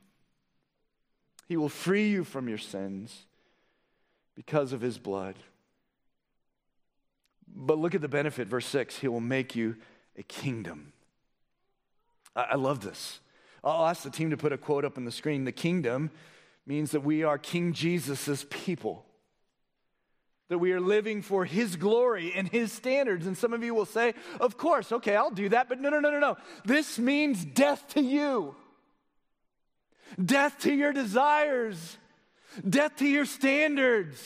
He 1.48 1.56
will 1.56 1.68
free 1.68 2.08
you 2.08 2.24
from 2.24 2.48
your 2.48 2.58
sins 2.58 3.26
because 4.34 4.72
of 4.72 4.80
his 4.80 4.98
blood. 4.98 5.34
But 7.54 7.78
look 7.78 7.94
at 7.94 8.00
the 8.00 8.08
benefit, 8.08 8.48
verse 8.48 8.66
6 8.66 8.98
He 8.98 9.08
will 9.08 9.20
make 9.20 9.54
you 9.54 9.76
a 10.16 10.22
kingdom. 10.22 10.92
I, 12.34 12.42
I 12.52 12.54
love 12.54 12.80
this. 12.80 13.20
I'll 13.64 13.86
ask 13.86 14.02
the 14.02 14.10
team 14.10 14.30
to 14.30 14.36
put 14.36 14.52
a 14.52 14.58
quote 14.58 14.84
up 14.84 14.96
on 14.96 15.04
the 15.04 15.12
screen. 15.12 15.44
The 15.44 15.52
kingdom 15.52 16.10
means 16.66 16.92
that 16.92 17.00
we 17.00 17.22
are 17.22 17.38
King 17.38 17.72
Jesus' 17.72 18.46
people. 18.50 19.04
That 20.48 20.58
we 20.58 20.72
are 20.72 20.80
living 20.80 21.22
for 21.22 21.44
his 21.44 21.76
glory 21.76 22.32
and 22.34 22.48
his 22.48 22.72
standards. 22.72 23.26
And 23.26 23.36
some 23.36 23.52
of 23.52 23.64
you 23.64 23.74
will 23.74 23.86
say, 23.86 24.14
Of 24.38 24.58
course, 24.58 24.92
okay, 24.92 25.16
I'll 25.16 25.30
do 25.30 25.48
that. 25.48 25.68
But 25.68 25.80
no, 25.80 25.88
no, 25.88 26.00
no, 26.00 26.10
no, 26.10 26.18
no. 26.18 26.36
This 26.64 26.98
means 26.98 27.44
death 27.44 27.86
to 27.94 28.02
you, 28.02 28.54
death 30.22 30.58
to 30.60 30.74
your 30.74 30.92
desires, 30.92 31.96
death 32.68 32.96
to 32.96 33.06
your 33.06 33.24
standards, 33.24 34.20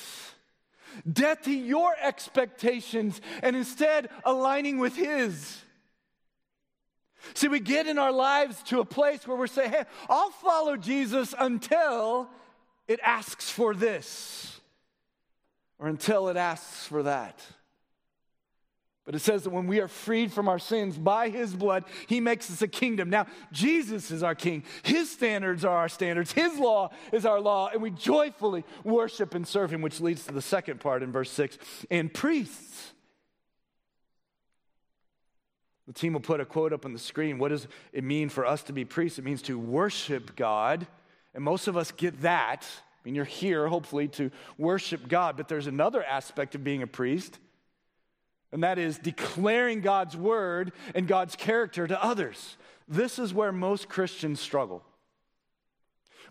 death 1.11 1.43
to 1.43 1.53
your 1.53 1.95
expectations, 2.03 3.21
and 3.43 3.55
instead 3.55 4.09
aligning 4.25 4.79
with 4.79 4.97
his. 4.97 5.63
See, 7.35 7.49
we 7.49 7.61
get 7.61 7.87
in 7.87 7.99
our 7.99 8.13
lives 8.13 8.63
to 8.65 8.81
a 8.81 8.85
place 8.85 9.27
where 9.27 9.37
we're 9.37 9.47
saying, 9.47 9.71
hey, 9.71 9.85
I'll 10.09 10.31
follow 10.31 10.77
Jesus 10.77 11.35
until 11.39 12.29
it 12.89 13.01
asks 13.03 13.51
for 13.51 13.75
this 13.75 14.61
or 15.79 15.89
until 15.89 16.29
it 16.29 16.37
asks 16.37 16.87
for 16.87 17.03
that. 17.03 17.41
But 19.05 19.15
it 19.15 19.21
says 19.21 19.45
that 19.45 19.51
when 19.51 19.69
we 19.69 19.81
are 19.81 19.87
freed 19.87 20.33
from 20.33 20.49
our 20.49 20.59
sins 20.59 20.99
by 20.99 21.29
his 21.29 21.55
blood, 21.55 21.85
he 22.09 22.21
makes 22.21 22.51
us 22.51 22.61
a 22.61 22.67
kingdom. 22.67 23.09
Now, 23.09 23.27
Jesus 23.53 24.11
is 24.11 24.25
our 24.25 24.35
king. 24.35 24.65
His 24.83 25.09
standards 25.09 25.65
are 25.65 25.77
our 25.77 25.89
standards. 25.89 26.33
His 26.33 26.59
law 26.59 26.91
is 27.13 27.25
our 27.25 27.41
law. 27.41 27.69
And 27.73 27.81
we 27.81 27.91
joyfully 27.93 28.65
worship 28.83 29.37
and 29.37 29.47
serve 29.47 29.73
him, 29.73 29.81
which 29.81 30.01
leads 30.01 30.27
to 30.27 30.33
the 30.33 30.43
second 30.43 30.81
part 30.81 31.05
in 31.05 31.13
verse 31.13 31.31
6 31.31 31.57
and 31.89 32.13
priests. 32.13 32.95
The 35.87 35.93
team 35.93 36.15
will 36.15 36.21
put 36.21 36.41
a 36.41 36.45
quote 36.45 36.73
up 36.73 36.85
on 36.85 36.93
the 36.93 36.99
screen. 36.99 37.39
What 37.39 37.49
does 37.49 37.69
it 37.93 38.03
mean 38.03 38.29
for 38.29 38.45
us 38.45 38.63
to 38.65 38.73
be 38.73 38.85
priests? 38.85 39.19
It 39.19 39.25
means 39.25 39.43
to 39.43 39.59
worship 39.59 40.35
God. 40.35 40.87
And 41.35 41.45
most 41.45 41.69
of 41.69 41.77
us 41.77 41.93
get 41.93 42.23
that. 42.23 42.67
I 42.67 43.01
mean, 43.05 43.15
you're 43.15 43.25
here, 43.25 43.69
hopefully, 43.69 44.09
to 44.09 44.31
worship 44.59 45.07
God. 45.07 45.37
But 45.37 45.47
there's 45.49 45.69
another 45.69 46.03
aspect 46.03 46.57
of 46.57 46.65
being 46.65 46.83
a 46.83 46.89
priest, 46.89 47.39
and 48.51 48.65
that 48.65 48.79
is 48.79 48.99
declaring 48.99 49.81
God's 49.81 50.17
word 50.17 50.73
and 50.95 51.07
God's 51.07 51.37
character 51.37 51.87
to 51.87 52.03
others. 52.03 52.57
This 52.89 53.19
is 53.19 53.35
where 53.35 53.53
most 53.53 53.89
Christians 53.89 54.41
struggle. 54.41 54.83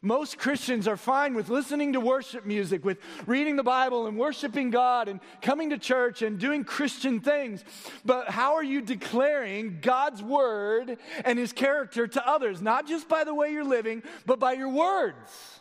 Most 0.01 0.37
Christians 0.37 0.87
are 0.87 0.97
fine 0.97 1.33
with 1.33 1.49
listening 1.49 1.93
to 1.93 1.99
worship 1.99 2.45
music, 2.45 2.85
with 2.85 2.99
reading 3.25 3.55
the 3.55 3.63
Bible 3.63 4.07
and 4.07 4.17
worshiping 4.17 4.69
God 4.69 5.07
and 5.07 5.19
coming 5.41 5.69
to 5.71 5.77
church 5.77 6.21
and 6.21 6.37
doing 6.39 6.63
Christian 6.63 7.19
things. 7.19 7.63
But 8.03 8.29
how 8.29 8.55
are 8.55 8.63
you 8.63 8.81
declaring 8.81 9.79
God's 9.81 10.21
word 10.21 10.97
and 11.23 11.39
his 11.39 11.53
character 11.53 12.07
to 12.07 12.27
others? 12.27 12.61
Not 12.61 12.87
just 12.87 13.07
by 13.07 13.23
the 13.23 13.33
way 13.33 13.51
you're 13.51 13.63
living, 13.63 14.03
but 14.25 14.39
by 14.39 14.53
your 14.53 14.69
words. 14.69 15.59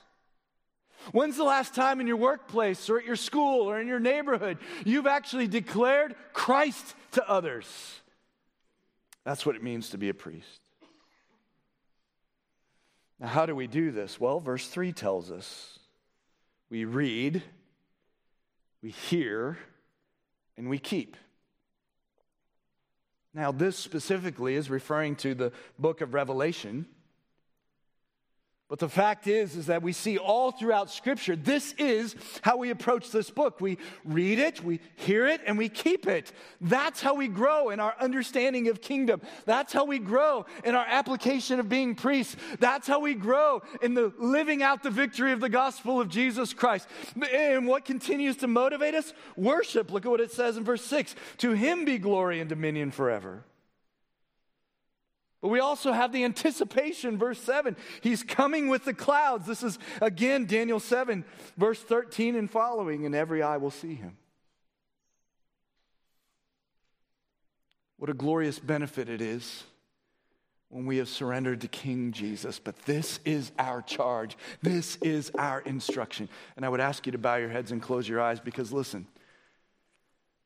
When's 1.13 1.37
the 1.37 1.45
last 1.45 1.75
time 1.75 2.01
in 2.01 2.07
your 2.07 2.17
workplace 2.17 2.89
or 2.89 2.99
at 2.99 3.05
your 3.05 3.17
school 3.17 3.69
or 3.69 3.79
in 3.79 3.87
your 3.87 4.01
neighborhood 4.01 4.59
you've 4.85 5.07
actually 5.07 5.47
declared 5.47 6.15
Christ 6.33 6.95
to 7.13 7.29
others? 7.29 7.67
That's 9.25 9.45
what 9.45 9.57
it 9.57 9.63
means 9.63 9.91
to 9.91 9.99
be 9.99 10.09
a 10.09 10.15
priest. 10.15 10.64
Now, 13.21 13.29
how 13.29 13.47
do 13.47 13.55
we 13.55 13.67
do 13.67 13.91
this? 13.91 14.19
Well, 14.21 14.41
verse 14.41 14.69
3 14.69 14.93
tells 14.93 15.31
us 15.31 15.79
we 16.69 16.85
read, 16.85 17.43
we 18.83 18.91
hear, 18.91 19.59
and 20.57 20.69
we 20.69 20.79
keep. 20.79 21.17
Now, 23.33 23.51
this 23.51 23.77
specifically 23.77 24.55
is 24.55 24.71
referring 24.71 25.17
to 25.17 25.35
the 25.35 25.53
book 25.79 26.01
of 26.01 26.15
Revelation. 26.15 26.87
But 28.75 28.81
the 28.81 28.89
fact 28.89 29.29
is, 29.29 29.55
is 29.55 29.67
that 29.67 29.85
we 29.85 29.93
see 29.93 30.19
all 30.19 30.51
throughout 30.51 30.91
Scripture, 30.91 31.37
this 31.37 31.77
is 31.79 32.17
how 32.43 32.57
we 32.57 32.71
approach 32.71 33.13
this 33.13 33.31
book. 33.31 33.61
We 33.61 33.79
read 34.05 34.41
it, 34.41 34.65
we 34.65 34.81
hear 34.97 35.29
it, 35.29 35.43
and 35.47 35.57
we 35.57 35.69
keep 35.69 36.09
it. 36.09 36.33
That's 36.61 37.01
how 37.01 37.15
we 37.15 37.29
grow 37.29 37.71
in 37.71 37.79
our 37.79 37.95
understanding 38.01 38.67
of 38.67 38.81
kingdom. 38.81 39.21
That's 39.45 39.73
how 39.73 39.85
we 39.85 40.01
grow 40.01 40.47
in 40.65 40.75
our 40.75 40.85
application 40.89 41.61
of 41.61 41.69
being 41.69 41.95
priests. 41.95 42.35
That's 42.59 42.89
how 42.89 42.99
we 42.99 43.15
grow 43.15 43.63
in 43.81 43.95
the 43.95 44.13
living 44.19 44.61
out 44.61 44.83
the 44.83 44.91
victory 44.91 45.31
of 45.31 45.39
the 45.39 45.49
gospel 45.49 46.01
of 46.01 46.09
Jesus 46.09 46.53
Christ. 46.53 46.89
And 47.33 47.69
what 47.69 47.85
continues 47.85 48.39
to 48.39 48.49
motivate 48.49 48.97
us? 48.97 49.13
Worship. 49.37 49.93
Look 49.93 50.05
at 50.05 50.11
what 50.11 50.21
it 50.21 50.33
says 50.33 50.57
in 50.57 50.65
verse 50.65 50.85
6 50.85 51.15
To 51.39 51.53
him 51.53 51.85
be 51.85 51.99
glory 51.99 52.41
and 52.41 52.49
dominion 52.49 52.91
forever. 52.91 53.45
But 55.45 55.51
we 55.51 55.61
also 55.61 55.93
have 55.93 56.11
the 56.11 56.25
anticipation, 56.25 57.19
verse 57.19 57.39
7. 57.39 57.77
He's 58.01 58.23
coming 58.23 58.71
with 58.71 58.87
the 58.87 58.95
clouds. 58.95 59.47
This 59.47 59.63
is, 59.63 59.79
again, 60.01 60.47
Daniel 60.47 60.81
7, 60.81 61.23
verse 61.59 61.79
13 61.83 62.35
and 62.35 62.51
following, 62.51 63.05
and 63.05 63.15
every 63.15 63.43
eye 63.43 63.59
will 63.59 63.71
see 63.71 63.95
him. 63.95 64.17
What 67.99 68.09
a 68.09 68.15
glorious 68.15 68.59
benefit 68.59 69.11
it 69.11 69.21
is 69.21 69.65
when 70.71 70.87
we 70.87 70.97
have 70.97 71.11
surrendered 71.11 71.61
to 71.61 71.69
King 71.69 72.13
Jesus. 72.13 72.59
But 72.59 72.79
this 72.87 73.21
is 73.27 73.53
our 73.59 73.83
charge, 73.83 74.39
this 74.63 74.97
is 75.03 75.31
our 75.37 75.61
instruction. 75.61 76.31
And 76.57 76.65
I 76.65 76.71
would 76.71 76.81
ask 76.81 77.05
you 77.05 77.13
to 77.13 77.19
bow 77.19 77.37
your 77.37 77.51
heads 77.51 77.71
and 77.71 77.83
close 77.83 78.09
your 78.09 78.23
eyes 78.23 78.41
because, 78.41 78.73
listen, 78.73 79.07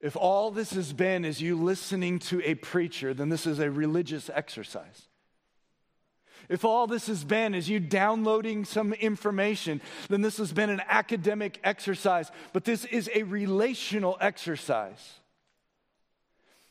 if 0.01 0.17
all 0.17 0.51
this 0.51 0.73
has 0.75 0.93
been 0.93 1.25
is 1.25 1.41
you 1.41 1.57
listening 1.57 2.19
to 2.21 2.41
a 2.45 2.55
preacher, 2.55 3.13
then 3.13 3.29
this 3.29 3.47
is 3.47 3.59
a 3.59 3.71
religious 3.71 4.31
exercise. 4.33 5.09
If 6.49 6.65
all 6.65 6.87
this 6.87 7.09
has 7.09 7.25
been 7.25 7.55
is 7.55 7.69
you 7.69 7.79
downloading 7.81 8.65
some 8.65 8.93
information, 8.95 9.83
then 10.09 10.23
this 10.23 10.39
has 10.39 10.53
been 10.53 10.71
an 10.71 10.83
academic 10.89 11.59
exercise, 11.63 12.31
but 12.53 12.65
this 12.65 12.85
is 12.87 13.11
a 13.15 13.25
relational 13.25 14.17
exercise. 14.21 15.19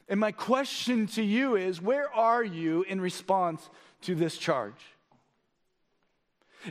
And 0.10 0.20
my 0.20 0.32
question 0.32 1.06
to 1.08 1.22
you 1.22 1.58
is 1.58 1.82
where 1.82 2.12
are 2.14 2.44
you 2.44 2.84
in 2.84 3.02
response 3.02 3.70
to 4.04 4.16
this 4.16 4.38
charge? 4.38 4.74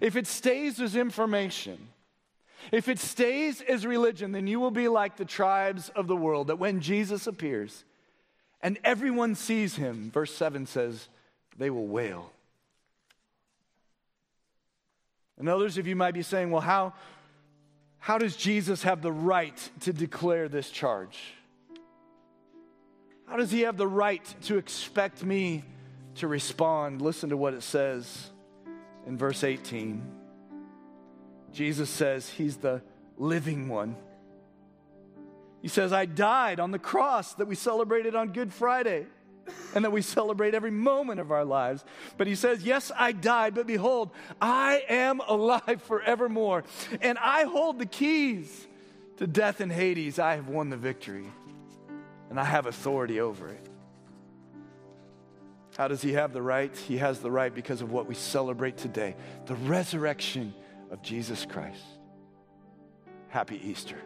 If 0.00 0.16
it 0.16 0.26
stays 0.26 0.80
as 0.80 0.96
information, 0.96 1.88
if 2.72 2.88
it 2.88 2.98
stays 2.98 3.60
as 3.62 3.86
religion, 3.86 4.32
then 4.32 4.46
you 4.46 4.60
will 4.60 4.70
be 4.70 4.88
like 4.88 5.16
the 5.16 5.24
tribes 5.24 5.88
of 5.90 6.06
the 6.06 6.16
world, 6.16 6.48
that 6.48 6.58
when 6.58 6.80
Jesus 6.80 7.26
appears 7.26 7.84
and 8.60 8.78
everyone 8.84 9.34
sees 9.34 9.76
him, 9.76 10.10
verse 10.10 10.34
7 10.34 10.66
says, 10.66 11.08
they 11.56 11.70
will 11.70 11.86
wail. 11.86 12.32
And 15.38 15.48
others 15.48 15.78
of 15.78 15.86
you 15.86 15.96
might 15.96 16.14
be 16.14 16.22
saying, 16.22 16.50
well, 16.50 16.62
how, 16.62 16.94
how 17.98 18.18
does 18.18 18.36
Jesus 18.36 18.82
have 18.82 19.02
the 19.02 19.12
right 19.12 19.70
to 19.80 19.92
declare 19.92 20.48
this 20.48 20.70
charge? 20.70 21.18
How 23.26 23.36
does 23.36 23.50
he 23.50 23.62
have 23.62 23.76
the 23.76 23.88
right 23.88 24.24
to 24.42 24.56
expect 24.56 25.24
me 25.24 25.64
to 26.16 26.28
respond? 26.28 27.02
Listen 27.02 27.30
to 27.30 27.36
what 27.36 27.54
it 27.54 27.62
says 27.62 28.30
in 29.06 29.18
verse 29.18 29.44
18. 29.44 30.25
Jesus 31.52 31.88
says 31.88 32.28
he's 32.28 32.56
the 32.56 32.82
living 33.16 33.68
one. 33.68 33.96
He 35.62 35.68
says, 35.68 35.92
I 35.92 36.04
died 36.04 36.60
on 36.60 36.70
the 36.70 36.78
cross 36.78 37.34
that 37.34 37.46
we 37.46 37.54
celebrated 37.54 38.14
on 38.14 38.32
Good 38.32 38.52
Friday 38.52 39.06
and 39.74 39.84
that 39.84 39.92
we 39.92 40.02
celebrate 40.02 40.54
every 40.54 40.70
moment 40.70 41.20
of 41.20 41.30
our 41.30 41.44
lives. 41.44 41.84
But 42.16 42.26
he 42.26 42.34
says, 42.34 42.62
Yes, 42.62 42.92
I 42.96 43.12
died, 43.12 43.54
but 43.54 43.66
behold, 43.66 44.10
I 44.40 44.82
am 44.88 45.20
alive 45.20 45.82
forevermore, 45.82 46.64
and 47.00 47.18
I 47.18 47.44
hold 47.44 47.78
the 47.78 47.86
keys 47.86 48.66
to 49.18 49.26
death 49.26 49.60
and 49.60 49.72
Hades. 49.72 50.18
I 50.18 50.36
have 50.36 50.48
won 50.48 50.70
the 50.70 50.76
victory, 50.76 51.26
and 52.30 52.38
I 52.38 52.44
have 52.44 52.66
authority 52.66 53.20
over 53.20 53.48
it. 53.48 53.66
How 55.76 55.88
does 55.88 56.00
he 56.00 56.14
have 56.14 56.32
the 56.32 56.42
right? 56.42 56.74
He 56.74 56.96
has 56.96 57.18
the 57.20 57.30
right 57.30 57.54
because 57.54 57.82
of 57.82 57.92
what 57.92 58.06
we 58.06 58.14
celebrate 58.14 58.78
today 58.78 59.14
the 59.46 59.56
resurrection 59.56 60.54
of 60.90 61.02
Jesus 61.02 61.46
Christ. 61.46 61.82
Happy 63.28 63.60
Easter. 63.64 63.98